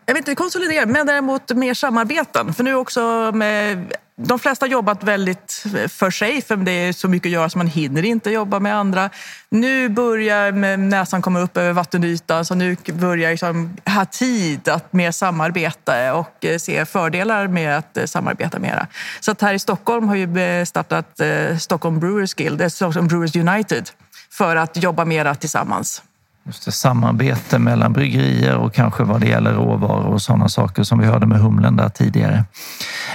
Jag 0.06 0.14
vet 0.14 0.28
inte 0.28 0.36
konsolidera, 0.36 0.86
men 0.86 1.08
däremot 1.08 1.52
mer 1.52 1.74
samarbeten. 1.74 2.54
För 2.54 2.64
nu 2.64 2.76
också 2.76 3.32
med 3.34 3.94
de 4.20 4.40
flesta 4.40 4.66
har 4.66 4.72
jobbat 4.72 5.04
väldigt 5.04 5.64
för 5.90 6.12
sig, 6.12 6.42
för 6.42 6.56
det 6.56 6.72
är 6.72 6.94
så 6.94 7.08
mycket 7.08 7.30
att 7.30 7.34
göra 7.34 7.50
så 7.50 7.58
man 7.58 7.68
hinner 7.68 8.06
inte 8.06 8.32
jobba 8.32 8.60
med 8.60 8.76
andra. 8.76 9.10
Nu 9.50 9.90
börjar 9.90 10.52
näsan 10.78 11.22
komma 11.22 11.40
upp 11.40 11.58
över 11.58 11.74
vattenytan, 11.74 12.46
så 12.46 12.56
nu 12.56 12.78
börjar 12.94 13.24
jag 13.24 13.32
liksom 13.32 13.78
ha 13.86 14.06
tid 14.06 14.68
att 14.70 14.94
mer 14.94 15.12
samarbeta 15.12 16.14
och 16.16 16.46
eh, 16.46 16.58
se 16.58 16.86
fördelar 16.86 17.48
med 17.48 17.78
att 17.78 17.98
eh, 17.98 18.06
samarbeta 18.06 18.60
mera. 18.60 18.88
Så 19.20 19.32
att 19.32 19.42
här 19.42 19.54
i 19.54 19.60
Stockholm 19.60 20.08
har 20.08 20.16
ju 20.16 20.40
eh, 20.40 20.66
startat 20.66 21.22
Stockholm 21.60 22.00
Brewers 22.00 22.34
Guild, 22.34 22.72
Stockholm 22.74 23.08
Brewers 23.08 23.36
United, 23.36 23.90
för 24.32 24.56
att 24.56 24.84
jobba 24.84 25.06
mera 25.06 25.36
tillsammans. 25.36 26.02
Just 26.48 26.66
det, 26.66 26.72
samarbete 26.72 27.60
mellan 27.60 27.94
bryggerier 27.94 28.56
och 28.56 28.74
kanske 28.74 29.04
vad 29.04 29.22
det 29.22 29.28
gäller 29.28 29.54
råvaror 29.54 30.06
och 30.06 30.22
sådana 30.22 30.50
saker 30.50 30.84
som 30.84 31.00
vi 31.00 31.06
hörde 31.06 31.26
med 31.26 31.40
humlen 31.40 31.76
där 31.76 31.90
tidigare. 31.90 32.44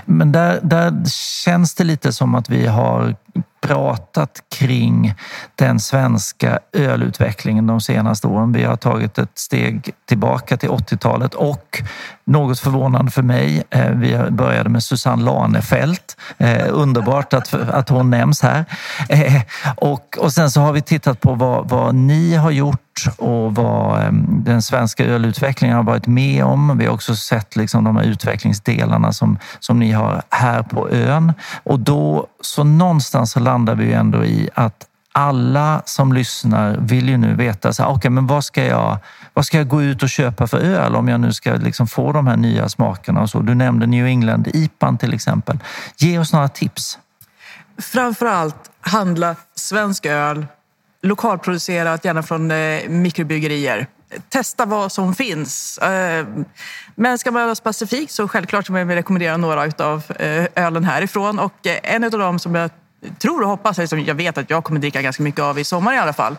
Men 0.04 0.32
där, 0.32 0.60
där 0.62 1.04
känns 1.44 1.74
det 1.74 1.84
lite 1.84 2.12
som 2.12 2.34
att 2.34 2.50
vi 2.50 2.66
har 2.66 3.14
pratat 3.62 4.42
kring 4.58 5.14
den 5.54 5.80
svenska 5.80 6.58
ölutvecklingen 6.72 7.66
de 7.66 7.80
senaste 7.80 8.26
åren. 8.26 8.52
Vi 8.52 8.64
har 8.64 8.76
tagit 8.76 9.18
ett 9.18 9.38
steg 9.38 9.90
tillbaka 10.08 10.56
till 10.56 10.68
80-talet 10.68 11.34
och 11.34 11.82
något 12.24 12.60
förvånande 12.60 13.10
för 13.10 13.22
mig, 13.22 13.62
eh, 13.70 13.90
vi 13.90 14.18
började 14.30 14.68
med 14.68 14.82
Susanne 14.82 15.24
Lanefelt. 15.24 16.16
Eh, 16.38 16.66
underbart 16.70 17.34
att, 17.34 17.54
att 17.54 17.88
hon 17.88 18.10
nämns 18.10 18.42
här. 18.42 18.64
Eh, 19.08 19.42
och, 19.76 20.18
och 20.18 20.32
sen 20.32 20.50
så 20.50 20.60
har 20.60 20.72
vi 20.72 20.82
tittat 20.82 21.20
på 21.20 21.34
vad, 21.34 21.68
vad 21.68 21.94
ni 21.94 22.34
har 22.34 22.50
gjort 22.50 22.81
och 23.16 23.54
vad 23.54 24.02
ehm, 24.02 24.44
den 24.44 24.62
svenska 24.62 25.04
ölutvecklingen 25.04 25.76
har 25.76 25.84
varit 25.84 26.06
med 26.06 26.44
om. 26.44 26.78
Vi 26.78 26.86
har 26.86 26.94
också 26.94 27.16
sett 27.16 27.56
liksom 27.56 27.84
de 27.84 27.96
här 27.96 28.04
utvecklingsdelarna 28.04 29.12
som, 29.12 29.38
som 29.60 29.78
ni 29.78 29.92
har 29.92 30.22
här 30.30 30.62
på 30.62 30.90
ön. 30.90 31.32
Och 31.62 31.80
då, 31.80 32.26
så 32.40 32.64
någonstans 32.64 33.32
så 33.32 33.40
landar 33.40 33.74
vi 33.74 33.92
ändå 33.92 34.24
i 34.24 34.48
att 34.54 34.86
alla 35.12 35.82
som 35.84 36.12
lyssnar 36.12 36.76
vill 36.80 37.08
ju 37.08 37.16
nu 37.16 37.34
veta 37.34 37.72
så 37.72 37.82
här, 37.82 37.90
okay, 37.90 38.10
men 38.10 38.26
vad 38.26 38.44
ska 38.44 38.64
jag 38.64 38.98
vad 39.34 39.46
ska 39.46 39.58
jag 39.58 39.68
gå 39.68 39.82
ut 39.82 40.02
och 40.02 40.08
köpa 40.08 40.46
för 40.46 40.58
öl 40.58 40.96
om 40.96 41.08
jag 41.08 41.20
nu 41.20 41.32
ska 41.32 41.52
liksom 41.52 41.86
få 41.86 42.12
de 42.12 42.26
här 42.26 42.36
nya 42.36 42.68
smakerna? 42.68 43.20
Och 43.20 43.30
så? 43.30 43.40
Du 43.40 43.54
nämnde 43.54 43.86
New 43.86 44.06
England 44.06 44.48
IPAN 44.54 44.98
till 44.98 45.14
exempel. 45.14 45.58
Ge 45.96 46.18
oss 46.18 46.32
några 46.32 46.48
tips. 46.48 46.98
Framför 47.78 48.26
allt 48.26 48.70
handla 48.80 49.36
svensk 49.54 50.06
öl, 50.06 50.46
lokalproducerat, 51.02 52.04
gärna 52.04 52.22
från 52.22 52.50
eh, 52.50 52.88
mikrobryggerier. 52.88 53.86
Testa 54.28 54.66
vad 54.66 54.92
som 54.92 55.14
finns. 55.14 55.78
Eh, 55.78 56.26
men 56.94 57.18
ska 57.18 57.30
man 57.30 57.42
vara 57.42 57.54
specifik 57.54 58.10
så 58.10 58.28
självklart 58.28 58.66
så 58.66 58.72
vill 58.72 58.88
rekommendera 58.88 59.36
några 59.36 59.86
av 59.86 60.02
eh, 60.18 60.46
ölen 60.54 60.84
härifrån. 60.84 61.38
Och 61.38 61.66
en 61.82 62.04
av 62.04 62.10
dem 62.10 62.38
som 62.38 62.54
jag 62.54 62.70
tror 63.18 63.42
och 63.42 63.48
hoppas, 63.48 63.90
som 63.90 64.00
jag 64.00 64.14
vet 64.14 64.38
att 64.38 64.50
jag 64.50 64.64
kommer 64.64 64.80
dricka 64.80 65.02
ganska 65.02 65.22
mycket 65.22 65.40
av 65.40 65.58
i 65.58 65.64
sommar 65.64 65.94
i 65.94 65.98
alla 65.98 66.12
fall. 66.12 66.36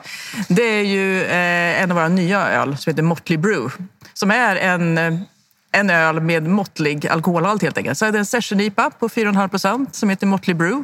Det 0.47 0.63
är 0.63 0.83
ju 0.83 1.25
en 1.25 1.91
av 1.91 1.95
våra 1.95 2.07
nya 2.07 2.47
öl 2.47 2.77
som 2.77 2.91
heter 2.91 3.03
Motley 3.03 3.37
Brew. 3.37 3.83
Som 4.13 4.31
är 4.31 4.55
en, 4.55 4.97
en 5.71 5.89
öl 5.89 6.19
med 6.19 6.47
måttlig 6.47 7.07
alkoholhalt 7.07 7.61
helt 7.61 7.77
enkelt. 7.77 7.97
Så 7.97 8.05
det 8.05 8.17
är 8.17 8.19
en 8.19 8.25
session-IPA 8.25 8.89
på 8.89 9.07
4,5 9.07 9.47
procent 9.47 9.95
som 9.95 10.09
heter 10.09 10.27
Motley 10.27 10.53
Brew. 10.53 10.83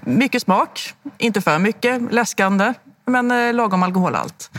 Mycket 0.00 0.42
smak, 0.42 0.94
inte 1.18 1.40
för 1.40 1.58
mycket, 1.58 2.12
läskande, 2.12 2.74
men 3.06 3.30
eh, 3.30 3.54
lagom 3.54 3.82
alkoholhalt. 3.82 4.50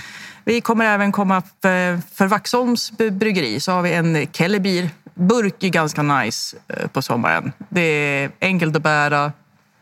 Vi 0.44 0.62
kommer 0.62 0.86
även 0.86 1.12
komma 1.12 1.44
för, 1.62 1.94
eh, 1.94 2.00
för 2.14 2.28
Vaxholms 2.28 2.92
bryggeri 2.92 3.60
så 3.60 3.72
har 3.72 3.82
vi 3.82 3.94
en 3.94 4.28
Kellebier. 4.32 4.90
Burk 5.14 5.64
är 5.64 5.70
ganska 5.70 6.04
nice 6.04 6.58
eh, 6.68 6.88
på 6.88 7.02
sommaren. 7.02 7.52
Det 7.70 7.82
är 7.82 8.32
enkelt 8.42 8.76
att 8.76 8.82
bära, 8.82 9.32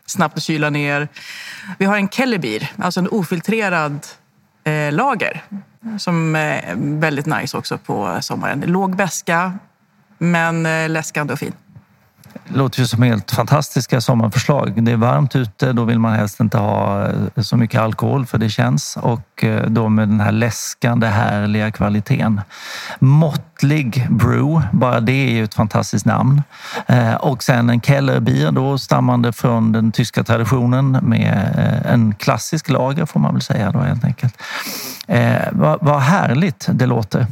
snabbt 0.06 0.36
att 0.36 0.42
kyla 0.42 0.70
ner. 0.70 1.08
Vi 1.78 1.84
har 1.84 1.96
en 1.96 2.08
Kellebier, 2.08 2.72
alltså 2.78 3.00
en 3.00 3.08
ofiltrerad 3.08 4.06
eh, 4.64 4.92
lager 4.92 5.42
som 5.98 6.36
är 6.36 6.74
väldigt 6.76 7.26
nice 7.26 7.56
också 7.56 7.78
på 7.78 8.18
sommaren. 8.20 8.60
Låg 8.60 8.96
beska, 8.96 9.52
men 10.18 10.62
läskande 10.92 11.32
och 11.32 11.38
fin. 11.38 11.52
Låter 12.48 12.80
ju 12.80 12.86
som 12.86 13.02
helt 13.02 13.30
fantastiska 13.30 14.00
sommarförslag. 14.00 14.84
Det 14.84 14.92
är 14.92 14.96
varmt 14.96 15.36
ute, 15.36 15.72
då 15.72 15.84
vill 15.84 15.98
man 15.98 16.12
helst 16.12 16.40
inte 16.40 16.58
ha 16.58 17.06
eh, 17.06 17.42
så 17.42 17.56
mycket 17.56 17.80
alkohol 17.80 18.26
för 18.26 18.38
det 18.38 18.48
känns 18.48 18.98
och 19.02 19.44
eh, 19.44 19.66
då 19.66 19.88
med 19.88 20.08
den 20.08 20.20
här 20.20 20.32
läskande 20.32 21.06
härliga 21.06 21.70
kvaliteten. 21.70 22.40
Måttlig 23.54 24.06
brew, 24.10 24.62
bara 24.72 25.00
det 25.00 25.12
är 25.12 25.30
ju 25.30 25.44
ett 25.44 25.54
fantastiskt 25.54 26.06
namn. 26.06 26.42
Eh, 26.86 27.14
och 27.14 27.42
sen 27.42 27.70
en 27.70 27.80
Kellerbier 27.80 28.52
då 28.52 28.78
stammande 28.78 29.32
från 29.32 29.72
den 29.72 29.92
tyska 29.92 30.24
traditionen 30.24 30.98
med 31.02 31.54
eh, 31.58 31.92
en 31.92 32.14
klassisk 32.14 32.68
lager 32.68 33.06
får 33.06 33.20
man 33.20 33.32
väl 33.32 33.42
säga 33.42 33.70
då 33.70 33.78
helt 33.78 34.04
enkelt. 34.04 34.34
Eh, 35.06 35.42
vad, 35.52 35.78
vad 35.82 36.00
härligt 36.00 36.68
det 36.72 36.86
låter. 36.86 37.26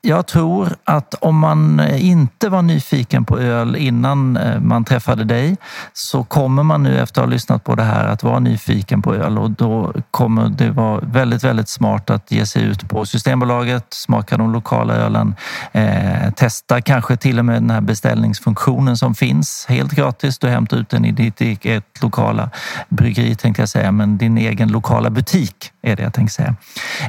Jag 0.00 0.26
tror 0.26 0.68
att 0.84 1.14
om 1.14 1.38
man 1.38 1.80
eh, 1.80 2.06
inte 2.06 2.48
var 2.48 2.62
nyfiken 2.62 3.24
på 3.24 3.38
öl 3.38 3.76
innan 3.76 4.38
man 4.60 4.84
träffade 4.84 5.24
dig 5.24 5.56
så 5.92 6.24
kommer 6.24 6.62
man 6.62 6.82
nu 6.82 6.98
efter 6.98 7.20
att 7.20 7.26
ha 7.26 7.32
lyssnat 7.32 7.64
på 7.64 7.74
det 7.74 7.82
här 7.82 8.06
att 8.06 8.22
vara 8.22 8.38
nyfiken 8.38 9.02
på 9.02 9.14
öl 9.14 9.38
och 9.38 9.50
då 9.50 9.92
kommer 10.10 10.48
det 10.48 10.70
vara 10.70 11.00
väldigt, 11.00 11.44
väldigt 11.44 11.68
smart 11.68 12.10
att 12.10 12.30
ge 12.30 12.46
sig 12.46 12.62
ut 12.62 12.88
på 12.88 13.06
Systembolaget, 13.06 13.86
smaka 13.90 14.36
de 14.36 14.52
lokala 14.52 14.94
ölen, 14.94 15.34
eh, 15.72 16.30
testa 16.30 16.80
kanske 16.80 17.16
till 17.16 17.38
och 17.38 17.44
med 17.44 17.54
den 17.54 17.70
här 17.70 17.80
beställningsfunktionen 17.80 18.96
som 18.96 19.14
finns 19.14 19.66
helt 19.68 19.92
gratis. 19.92 20.38
Du 20.38 20.48
hämtar 20.48 20.76
ut 20.76 20.88
den 20.88 21.04
i 21.04 21.12
ditt 21.12 21.40
eget 21.40 22.02
lokala 22.02 22.50
bryggeri 22.88 23.34
tänkte 23.34 23.62
jag 23.62 23.68
säga, 23.68 23.92
men 23.92 24.18
din 24.18 24.38
egen 24.38 24.68
lokala 24.68 25.10
butik 25.10 25.70
är 25.82 25.96
det 25.96 26.02
jag 26.02 26.12
tänkte 26.12 26.34
säga. 26.34 26.54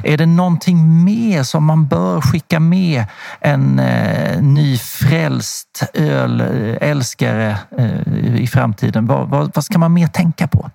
Är 0.04 0.16
det 0.16 0.26
någonting 0.26 1.04
mer 1.04 1.42
som 1.42 1.64
man 1.64 1.86
bör 1.86 2.20
skicka 2.20 2.60
med 2.60 3.04
en 3.40 3.78
eh, 3.78 4.42
nyfrälst 4.42 5.82
ölälskare 5.94 7.58
eh, 7.78 8.40
i 8.40 8.46
framtiden? 8.46 9.06
Vad, 9.06 9.28
vad, 9.28 9.50
vad 9.54 9.64
ska 9.64 9.78
man 9.78 9.92
mer 9.92 10.06
tänka 10.06 10.46
på? 10.46 10.70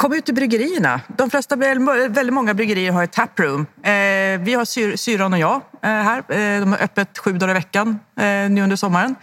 Kom 0.00 0.12
ut 0.12 0.24
till 0.24 0.34
bryggerierna. 0.34 1.00
De 1.16 1.30
flesta, 1.30 1.56
väldigt 1.56 2.32
många 2.32 2.54
bryggerier 2.54 2.92
har 2.92 3.04
ett 3.04 3.12
taproom. 3.12 3.66
Eh, 3.82 3.92
vi 4.40 4.54
har 4.54 4.64
syr, 4.64 4.96
Syran 4.96 5.32
och 5.32 5.38
jag 5.38 5.54
eh, 5.82 5.90
här. 5.90 6.18
Eh, 6.18 6.60
de 6.60 6.72
har 6.72 6.78
öppet 6.82 7.18
sju 7.18 7.32
dagar 7.32 7.50
i 7.50 7.54
veckan 7.54 7.98
eh, 8.16 8.50
nu 8.50 8.62
under 8.62 8.76
sommaren. 8.76 9.14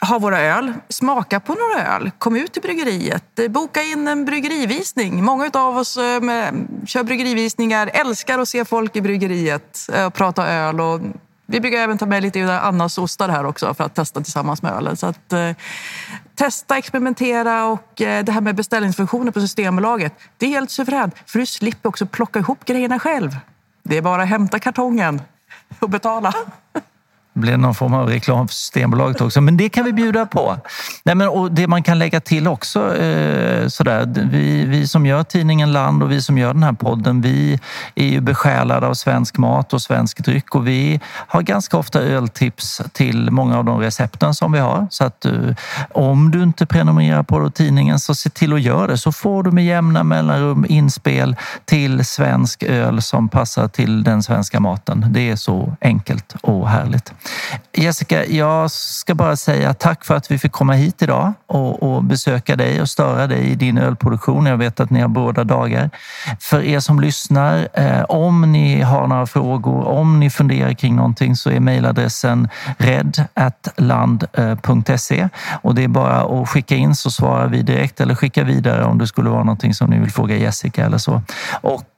ha 0.00 0.18
våra 0.18 0.40
öl, 0.40 0.72
smaka 0.88 1.40
på 1.40 1.54
några 1.54 1.94
öl, 1.94 2.10
kom 2.18 2.36
ut 2.36 2.52
till 2.52 2.62
bryggeriet, 2.62 3.38
eh, 3.38 3.48
boka 3.48 3.82
in 3.82 4.08
en 4.08 4.24
bryggerivisning. 4.24 5.24
Många 5.24 5.50
av 5.52 5.76
oss 5.76 5.96
eh, 5.96 6.20
kör 6.86 7.02
bryggerivisningar, 7.02 7.90
älskar 7.94 8.38
att 8.38 8.48
se 8.48 8.64
folk 8.64 8.96
i 8.96 9.00
bryggeriet 9.00 9.78
och 10.06 10.14
prata 10.14 10.48
öl. 10.48 10.80
Och 10.80 11.00
vi 11.46 11.60
brukar 11.60 11.78
även 11.78 11.98
ta 11.98 12.06
med 12.06 12.22
lite 12.22 12.60
Annas 12.60 12.98
ostar 12.98 13.28
här 13.28 13.44
också 13.44 13.74
för 13.74 13.84
att 13.84 13.94
testa 13.94 14.20
tillsammans 14.20 14.62
med 14.62 14.72
ölen. 14.72 14.96
Så 14.96 15.06
att, 15.06 15.32
eh, 15.32 15.50
testa, 16.34 16.78
experimentera 16.78 17.66
och 17.66 18.00
eh, 18.00 18.24
det 18.24 18.32
här 18.32 18.40
med 18.40 18.54
beställningsfunktioner 18.54 19.32
på 19.32 19.40
Systembolaget. 19.40 20.14
Det 20.36 20.46
är 20.46 20.50
helt 20.50 20.70
suveränt 20.70 21.14
för 21.26 21.38
du 21.38 21.46
slipper 21.46 21.88
också 21.88 22.06
plocka 22.06 22.38
ihop 22.38 22.64
grejerna 22.64 22.98
själv. 22.98 23.36
Det 23.82 23.96
är 23.96 24.02
bara 24.02 24.22
att 24.22 24.28
hämta 24.28 24.58
kartongen 24.58 25.22
och 25.78 25.90
betala. 25.90 26.34
Det 27.34 27.40
blev 27.40 27.58
någon 27.58 27.74
form 27.74 27.94
av 27.94 28.08
reklam 28.08 28.48
för 28.48 28.54
Systembolaget 28.54 29.20
också, 29.20 29.40
men 29.40 29.56
det 29.56 29.68
kan 29.68 29.84
vi 29.84 29.92
bjuda 29.92 30.26
på. 30.26 30.56
Nej, 31.04 31.14
men, 31.14 31.28
och 31.28 31.52
det 31.52 31.66
man 31.66 31.82
kan 31.82 31.98
lägga 31.98 32.20
till 32.20 32.48
också, 32.48 32.96
eh, 32.96 33.68
sådär, 33.68 34.28
vi, 34.30 34.64
vi 34.64 34.86
som 34.86 35.06
gör 35.06 35.22
tidningen 35.22 35.72
Land 35.72 36.02
och 36.02 36.12
vi 36.12 36.22
som 36.22 36.38
gör 36.38 36.54
den 36.54 36.62
här 36.62 36.72
podden, 36.72 37.20
vi 37.20 37.60
är 37.94 38.06
ju 38.06 38.20
besjälade 38.20 38.86
av 38.86 38.94
svensk 38.94 39.38
mat 39.38 39.72
och 39.72 39.82
svensk 39.82 40.24
dryck 40.24 40.54
och 40.54 40.68
vi 40.68 41.00
har 41.04 41.42
ganska 41.42 41.76
ofta 41.76 42.00
öltips 42.00 42.82
till 42.92 43.30
många 43.30 43.58
av 43.58 43.64
de 43.64 43.80
recepten 43.80 44.34
som 44.34 44.52
vi 44.52 44.58
har. 44.58 44.86
Så 44.90 45.04
att 45.04 45.20
du, 45.20 45.54
om 45.92 46.30
du 46.30 46.42
inte 46.42 46.66
prenumererar 46.66 47.22
på 47.22 47.50
tidningen 47.50 47.98
så 47.98 48.14
se 48.14 48.30
till 48.30 48.52
att 48.52 48.62
göra 48.62 48.86
det 48.86 48.98
så 48.98 49.12
får 49.12 49.42
du 49.42 49.50
med 49.50 49.64
jämna 49.64 50.04
mellanrum 50.04 50.66
inspel 50.68 51.36
till 51.64 52.04
svensk 52.04 52.62
öl 52.62 53.02
som 53.02 53.28
passar 53.28 53.68
till 53.68 54.02
den 54.02 54.22
svenska 54.22 54.60
maten. 54.60 55.06
Det 55.10 55.30
är 55.30 55.36
så 55.36 55.76
enkelt 55.80 56.34
och 56.40 56.68
härligt. 56.68 57.12
Jessica, 57.72 58.26
jag 58.26 58.70
ska 58.70 59.14
bara 59.14 59.36
säga 59.36 59.74
tack 59.74 60.04
för 60.04 60.14
att 60.16 60.30
vi 60.30 60.38
fick 60.38 60.52
komma 60.52 60.72
hit 60.72 61.02
idag 61.02 61.32
och, 61.46 61.82
och, 61.82 62.04
besöka 62.04 62.56
dig 62.56 62.80
och 62.80 62.88
störa 62.88 63.26
dig 63.26 63.50
i 63.50 63.54
din 63.54 63.78
ölproduktion. 63.78 64.46
Jag 64.46 64.56
vet 64.56 64.80
att 64.80 64.90
ni 64.90 65.00
har 65.00 65.08
båda 65.08 65.44
dagar. 65.44 65.90
För 66.40 66.62
er 66.62 66.80
som 66.80 67.00
lyssnar, 67.00 67.68
eh, 67.74 68.02
om 68.02 68.52
ni 68.52 68.80
har 68.80 69.06
några 69.06 69.26
frågor, 69.26 69.88
om 69.88 70.20
ni 70.20 70.30
funderar 70.30 70.72
kring 70.72 70.96
någonting 70.96 71.36
så 71.36 71.50
är 71.50 71.60
mejladressen 71.60 72.48
red.land.se 72.78 74.30
eh, 75.20 75.28
och 75.62 75.74
det 75.74 75.84
är 75.84 75.88
bara 75.88 76.42
att 76.42 76.48
skicka 76.48 76.74
in 76.74 76.94
så 76.94 77.10
svarar 77.10 77.48
vi 77.48 77.62
direkt 77.62 78.00
eller 78.00 78.14
skicka 78.14 78.44
vidare 78.44 78.84
om 78.84 78.98
det 78.98 79.06
skulle 79.06 79.30
vara 79.30 79.44
någonting 79.44 79.74
som 79.74 79.90
ni 79.90 79.98
vill 79.98 80.10
fråga 80.10 80.36
Jessica 80.36 80.86
eller 80.86 80.98
så. 80.98 81.22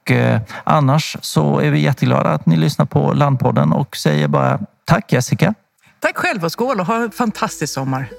Och 0.05 0.11
eh, 0.11 0.41
annars 0.63 1.17
så 1.21 1.59
är 1.59 1.71
vi 1.71 1.79
jätteglada 1.79 2.29
att 2.29 2.45
ni 2.45 2.55
lyssnar 2.55 2.85
på 2.85 3.13
Landpodden 3.13 3.71
och 3.71 3.97
säger 3.97 4.27
bara 4.27 4.59
Tack 4.85 5.13
Jessica. 5.13 5.53
Tack 5.99 6.17
själv 6.17 6.45
och 6.45 6.51
skål 6.51 6.79
och 6.79 6.85
ha 6.85 7.03
en 7.03 7.11
fantastisk 7.11 7.73
sommar. 7.73 8.09